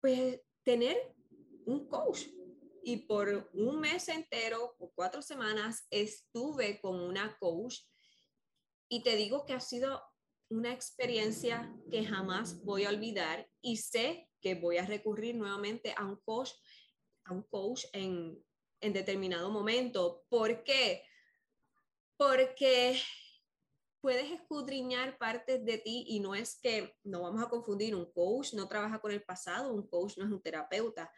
pues 0.00 0.40
tener 0.62 1.14
un 1.66 1.86
coach. 1.86 2.28
Y 2.82 2.96
por 2.96 3.50
un 3.52 3.78
mes 3.78 4.08
entero, 4.08 4.74
o 4.78 4.90
cuatro 4.94 5.20
semanas, 5.20 5.86
estuve 5.90 6.80
con 6.80 6.98
una 6.98 7.36
coach. 7.38 7.80
Y 8.88 9.02
te 9.02 9.16
digo 9.16 9.44
que 9.44 9.52
ha 9.52 9.60
sido 9.60 10.02
una 10.48 10.72
experiencia 10.72 11.70
que 11.90 12.06
jamás 12.06 12.64
voy 12.64 12.86
a 12.86 12.88
olvidar 12.88 13.46
y 13.60 13.76
sé 13.76 14.30
que 14.40 14.54
voy 14.54 14.78
a 14.78 14.86
recurrir 14.86 15.34
nuevamente 15.34 15.92
a 15.94 16.06
un 16.06 16.16
coach, 16.24 16.52
a 17.24 17.34
un 17.34 17.42
coach 17.42 17.84
en, 17.92 18.42
en 18.80 18.92
determinado 18.94 19.50
momento. 19.50 20.24
¿Por 20.30 20.64
qué? 20.64 21.04
Porque 22.18 23.00
puedes 24.00 24.30
escudriñar 24.30 25.16
partes 25.16 25.64
de 25.64 25.78
ti 25.78 26.04
y 26.08 26.20
no 26.20 26.34
es 26.34 26.58
que, 26.60 26.94
no 27.04 27.22
vamos 27.22 27.42
a 27.42 27.48
confundir, 27.48 27.94
un 27.94 28.12
coach 28.12 28.52
no 28.54 28.68
trabaja 28.68 29.00
con 29.00 29.12
el 29.12 29.22
pasado, 29.22 29.72
un 29.72 29.88
coach 29.88 30.18
no 30.18 30.24
es 30.24 30.30
un 30.30 30.42
terapeuta, 30.42 31.10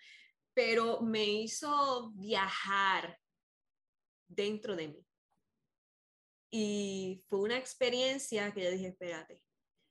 pero 0.55 1.01
me 1.01 1.25
hizo 1.25 2.13
viajar 2.13 3.19
dentro 4.29 4.77
de 4.77 4.89
mí. 4.89 5.07
Y 6.53 7.25
fue 7.29 7.41
una 7.41 7.57
experiencia 7.57 8.53
que 8.53 8.65
yo 8.65 8.71
dije, 8.71 8.89
espérate, 8.89 9.43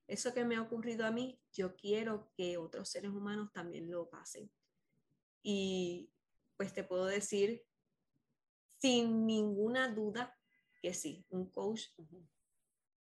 eso 0.07 0.33
que 0.33 0.43
me 0.43 0.55
ha 0.55 0.61
ocurrido 0.61 1.05
a 1.05 1.11
mí, 1.11 1.39
yo 1.53 1.75
quiero 1.75 2.31
que 2.35 2.57
otros 2.57 2.89
seres 2.89 3.11
humanos 3.11 3.51
también 3.53 3.89
lo 3.89 4.09
pasen. 4.09 4.51
Y 5.41 6.11
pues 6.57 6.73
te 6.73 6.83
puedo 6.83 7.05
decir 7.05 7.63
sin 8.79 9.25
ninguna 9.25 9.87
duda 9.87 10.38
que 10.81 10.93
sí, 10.93 11.25
un 11.29 11.49
coach 11.49 11.87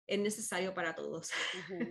es 0.08 0.20
necesario 0.20 0.74
para 0.74 0.96
todos. 0.96 1.32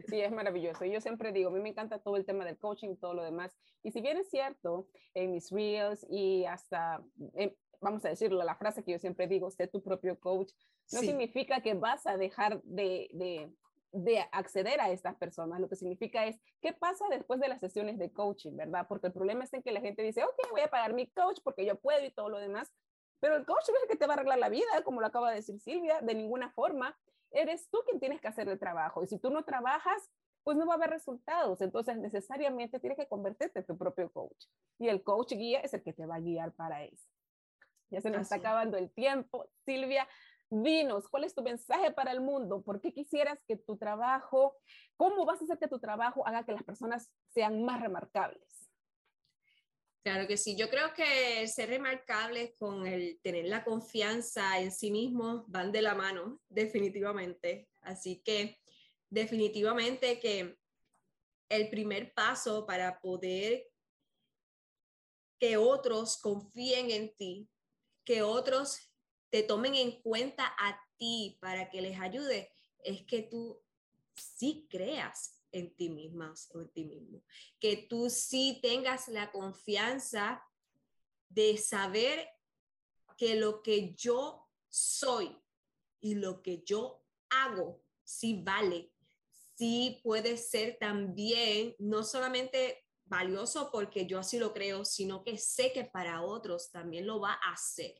Sí, 0.09 0.21
es 0.21 0.33
maravilloso. 0.33 0.85
Yo 0.85 1.01
siempre 1.01 1.33
digo, 1.33 1.51
a 1.51 1.53
mí 1.53 1.61
me 1.61 1.71
encanta 1.71 1.99
todo 1.99 2.17
el 2.17 2.25
tema 2.25 2.45
del 2.45 2.59
coaching 2.59 2.91
y 2.91 2.97
todo 2.97 3.15
lo 3.15 3.25
demás. 3.25 3.57
Y 3.83 3.91
si 3.93 4.01
bien 4.01 4.17
es 4.17 4.31
cierto, 4.31 4.89
en 5.15 5.33
mis 5.33 5.51
reels 5.51 6.07
y 6.09 6.45
hasta, 6.45 7.03
vamos 7.81 8.05
a 8.05 8.09
decirlo, 8.09 8.43
la 8.45 8.57
frase 8.57 8.85
que 8.85 8.93
yo 8.93 8.99
siempre 8.99 9.27
digo, 9.27 9.51
sé 9.51 9.67
tu 9.67 9.83
propio 9.83 10.19
coach, 10.19 10.53
no 10.93 11.01
significa 11.01 11.61
que 11.63 11.75
vas 11.75 12.07
a 12.07 12.17
dejar 12.17 12.63
de, 12.63 13.09
de, 13.13 13.51
de, 13.93 14.25
acceder 14.33 14.81
a 14.81 14.91
estas 14.91 15.17
personas. 15.17 15.61
Lo 15.61 15.69
que 15.69 15.77
significa 15.77 16.27
es, 16.27 16.39
¿qué 16.61 16.73
pasa 16.73 17.07
después 17.11 17.41
de 17.41 17.49
las 17.49 17.61
sesiones 17.61 17.99
de 17.99 18.13
coaching, 18.13 18.55
verdad? 18.55 18.87
Porque 18.89 19.09
el 19.09 19.13
problema 19.13 19.45
es 19.45 19.53
en 19.55 19.63
que 19.63 19.73
la 19.73 19.81
gente 19.81 20.03
dice, 20.03 20.23
ok, 20.23 20.51
voy 20.51 20.61
a 20.61 20.69
pagar 20.69 20.93
mi 20.93 21.09
coach 21.11 21.39
porque 21.43 21.65
yo 21.65 21.81
puedo 21.81 22.05
y 22.05 22.13
todo 22.13 22.29
lo 22.29 22.39
demás. 22.39 22.71
Pero 23.25 23.37
el 23.37 23.47
coach 23.47 23.71
no 23.71 23.77
es 23.77 23.83
el 23.85 23.89
que 23.89 23.97
te 23.97 24.07
va 24.07 24.13
a 24.13 24.17
arreglar 24.17 24.39
la 24.39 24.51
vida, 24.51 24.83
como 24.85 25.01
lo 25.01 25.07
acaba 25.07 25.31
de 25.31 25.37
decir 25.37 25.59
Silvia, 25.59 25.99
de 26.03 26.15
ninguna 26.15 26.51
forma 26.51 26.95
eres 27.31 27.71
tú 27.71 27.79
quien 27.87 27.99
tienes 27.99 28.21
que 28.21 28.29
hacer 28.29 28.47
el 28.51 28.59
trabajo. 28.59 29.03
Y 29.03 29.07
si 29.07 29.19
tú 29.19 29.31
no 29.31 29.47
trabajas, 29.47 30.11
pues 30.43 30.59
no 30.59 30.67
va 30.67 30.75
a 30.75 30.77
haber 30.77 30.91
resultados. 30.91 31.63
Entonces, 31.63 31.97
necesariamente 31.97 32.79
tienes 32.81 32.99
que 32.99 33.09
convertirte 33.09 33.61
en 33.61 33.65
tu 33.65 33.79
propio 33.79 34.13
coach. 34.13 34.45
Y 34.79 34.89
el 34.89 35.03
coach 35.03 35.33
guía 35.33 35.61
es 35.61 35.73
el 35.73 35.83
que 35.83 35.95
te 35.95 36.05
va 36.05 36.17
a 36.17 36.21
guiar 36.21 36.53
para 36.53 36.85
eso. 36.85 37.09
Ya 37.89 38.03
se 38.03 38.11
nos 38.11 38.21
está 38.21 38.37
acabando 38.37 38.77
el 38.77 38.91
tiempo. 38.91 39.49
Silvia, 39.65 40.07
dinos, 40.51 41.09
¿cuál 41.09 41.25
es 41.25 41.35
tu 41.35 41.43
mensaje 41.43 41.93
para 41.93 42.13
el 42.13 42.21
mundo? 42.21 42.61
¿Por 42.61 42.83
qué 42.83 42.93
quisieras 42.93 43.43
que 43.49 43.57
tu 43.57 43.79
trabajo, 43.79 44.59
cómo 44.99 45.25
vas 45.25 45.41
a 45.41 45.45
hacer 45.45 45.59
que 45.59 45.69
tu 45.69 45.79
trabajo 45.79 46.27
haga 46.27 46.45
que 46.45 46.53
las 46.53 46.63
personas 46.63 47.11
sean 47.31 47.65
más 47.65 47.81
remarcables? 47.81 48.64
Claro 50.05 50.29
que 50.29 50.37
sí, 50.37 50.55
yo 50.55 50.69
creo 50.69 50.93
que 50.93 51.49
ser 51.49 51.71
remarcables 51.71 52.53
con 52.59 52.87
el 52.87 53.19
tener 53.23 53.47
la 53.47 53.65
confianza 53.65 54.61
en 54.61 54.71
sí 54.71 54.91
mismo 54.91 55.47
van 55.49 55.73
de 55.73 55.81
la 55.81 55.95
mano, 55.95 56.43
definitivamente. 56.51 57.71
Así 57.81 58.21
que 58.23 58.61
definitivamente 59.09 60.21
que 60.21 60.59
el 61.49 61.71
primer 61.71 62.13
paso 62.13 62.67
para 62.67 63.01
poder 63.01 63.67
que 65.41 65.57
otros 65.57 66.19
confíen 66.19 66.91
en 66.91 67.17
ti, 67.17 67.49
que 68.05 68.21
otros 68.21 68.79
te 69.31 69.43
tomen 69.43 69.75
en 69.75 70.03
cuenta 70.03 70.55
a 70.59 70.79
ti 70.99 71.39
para 71.41 71.71
que 71.71 71.81
les 71.81 71.99
ayude, 71.99 72.53
es 72.81 73.07
que 73.07 73.23
tú 73.23 73.59
sí 74.15 74.69
creas 74.69 75.34
en 75.55 75.75
ti 75.75 75.89
misma 75.89 76.35
o 76.53 76.61
en 76.61 76.69
ti 76.69 76.85
mismo. 76.85 77.23
Que 77.61 77.87
tú 77.89 78.11
sí 78.11 78.59
tengas 78.61 79.09
la 79.09 79.31
confianza 79.31 80.43
de 81.29 81.57
saber 81.57 82.29
que 83.17 83.37
lo 83.37 83.63
que 83.63 83.95
yo 83.95 84.49
soy 84.69 85.37
y 86.01 86.17
lo 86.17 86.43
que 86.43 86.63
yo 86.65 87.05
hago 87.31 87.83
sí 88.03 88.43
vale, 88.45 88.93
sí 89.57 90.01
puede 90.03 90.37
ser 90.37 90.77
también 90.79 91.75
no 91.79 92.03
solamente 92.03 92.85
valioso 93.05 93.71
porque 93.71 94.07
yo 94.07 94.19
así 94.19 94.39
lo 94.39 94.53
creo, 94.53 94.85
sino 94.85 95.23
que 95.23 95.39
sé 95.39 95.73
que 95.73 95.85
para 95.85 96.23
otros 96.23 96.71
también 96.71 97.07
lo 97.07 97.21
va 97.21 97.35
a 97.35 97.53
hacer. 97.53 97.95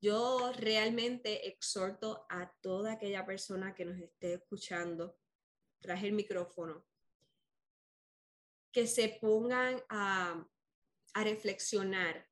Yo 0.00 0.52
realmente 0.52 1.48
exhorto 1.48 2.26
a 2.28 2.52
toda 2.60 2.92
aquella 2.92 3.24
persona 3.24 3.74
que 3.74 3.84
nos 3.84 3.98
esté 3.98 4.34
escuchando 4.34 5.16
traje 5.84 6.06
el 6.06 6.14
micrófono, 6.14 6.82
que 8.72 8.86
se 8.86 9.18
pongan 9.20 9.84
a, 9.90 10.42
a 11.12 11.24
reflexionar. 11.24 12.26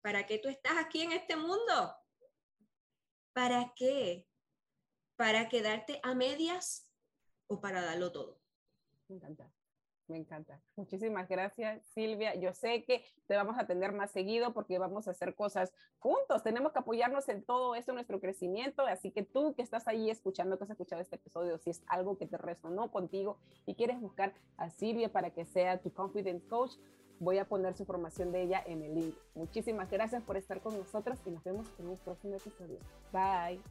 ¿Para 0.00 0.24
qué 0.24 0.38
tú 0.38 0.48
estás 0.48 0.78
aquí 0.78 1.02
en 1.02 1.12
este 1.12 1.36
mundo? 1.36 1.94
¿Para 3.34 3.74
qué? 3.76 4.26
¿Para 5.16 5.50
quedarte 5.50 6.00
a 6.02 6.14
medias 6.14 6.90
o 7.48 7.60
para 7.60 7.82
darlo 7.82 8.10
todo? 8.10 8.40
Me 9.08 9.16
encanta. 9.16 9.52
Me 10.12 10.18
encanta. 10.18 10.60
Muchísimas 10.76 11.26
gracias, 11.26 11.82
Silvia. 11.94 12.34
Yo 12.34 12.52
sé 12.52 12.84
que 12.84 13.02
te 13.26 13.34
vamos 13.34 13.56
a 13.58 13.66
tener 13.66 13.92
más 13.92 14.10
seguido 14.10 14.52
porque 14.52 14.78
vamos 14.78 15.08
a 15.08 15.12
hacer 15.12 15.34
cosas 15.34 15.72
juntos. 16.00 16.42
Tenemos 16.42 16.72
que 16.72 16.80
apoyarnos 16.80 17.30
en 17.30 17.42
todo 17.42 17.74
esto, 17.74 17.94
nuestro 17.94 18.20
crecimiento. 18.20 18.82
Así 18.82 19.10
que 19.10 19.22
tú 19.22 19.54
que 19.54 19.62
estás 19.62 19.88
ahí 19.88 20.10
escuchando, 20.10 20.58
que 20.58 20.64
has 20.64 20.70
escuchado 20.70 21.00
este 21.00 21.16
episodio, 21.16 21.56
si 21.56 21.70
es 21.70 21.82
algo 21.86 22.18
que 22.18 22.26
te 22.26 22.36
resonó 22.36 22.90
contigo 22.90 23.38
y 23.64 23.74
quieres 23.74 23.98
buscar 24.02 24.34
a 24.58 24.68
Silvia 24.68 25.10
para 25.10 25.30
que 25.30 25.46
sea 25.46 25.80
tu 25.80 25.90
confidence 25.94 26.46
coach, 26.46 26.72
voy 27.18 27.38
a 27.38 27.46
poner 27.46 27.74
su 27.74 27.84
información 27.84 28.32
de 28.32 28.42
ella 28.42 28.62
en 28.66 28.82
el 28.82 28.94
link. 28.94 29.14
Muchísimas 29.34 29.90
gracias 29.90 30.22
por 30.24 30.36
estar 30.36 30.60
con 30.60 30.76
nosotros 30.76 31.18
y 31.24 31.30
nos 31.30 31.42
vemos 31.42 31.66
en 31.78 31.88
un 31.88 31.96
próximo 31.96 32.36
episodio. 32.36 32.78
Bye. 33.12 33.62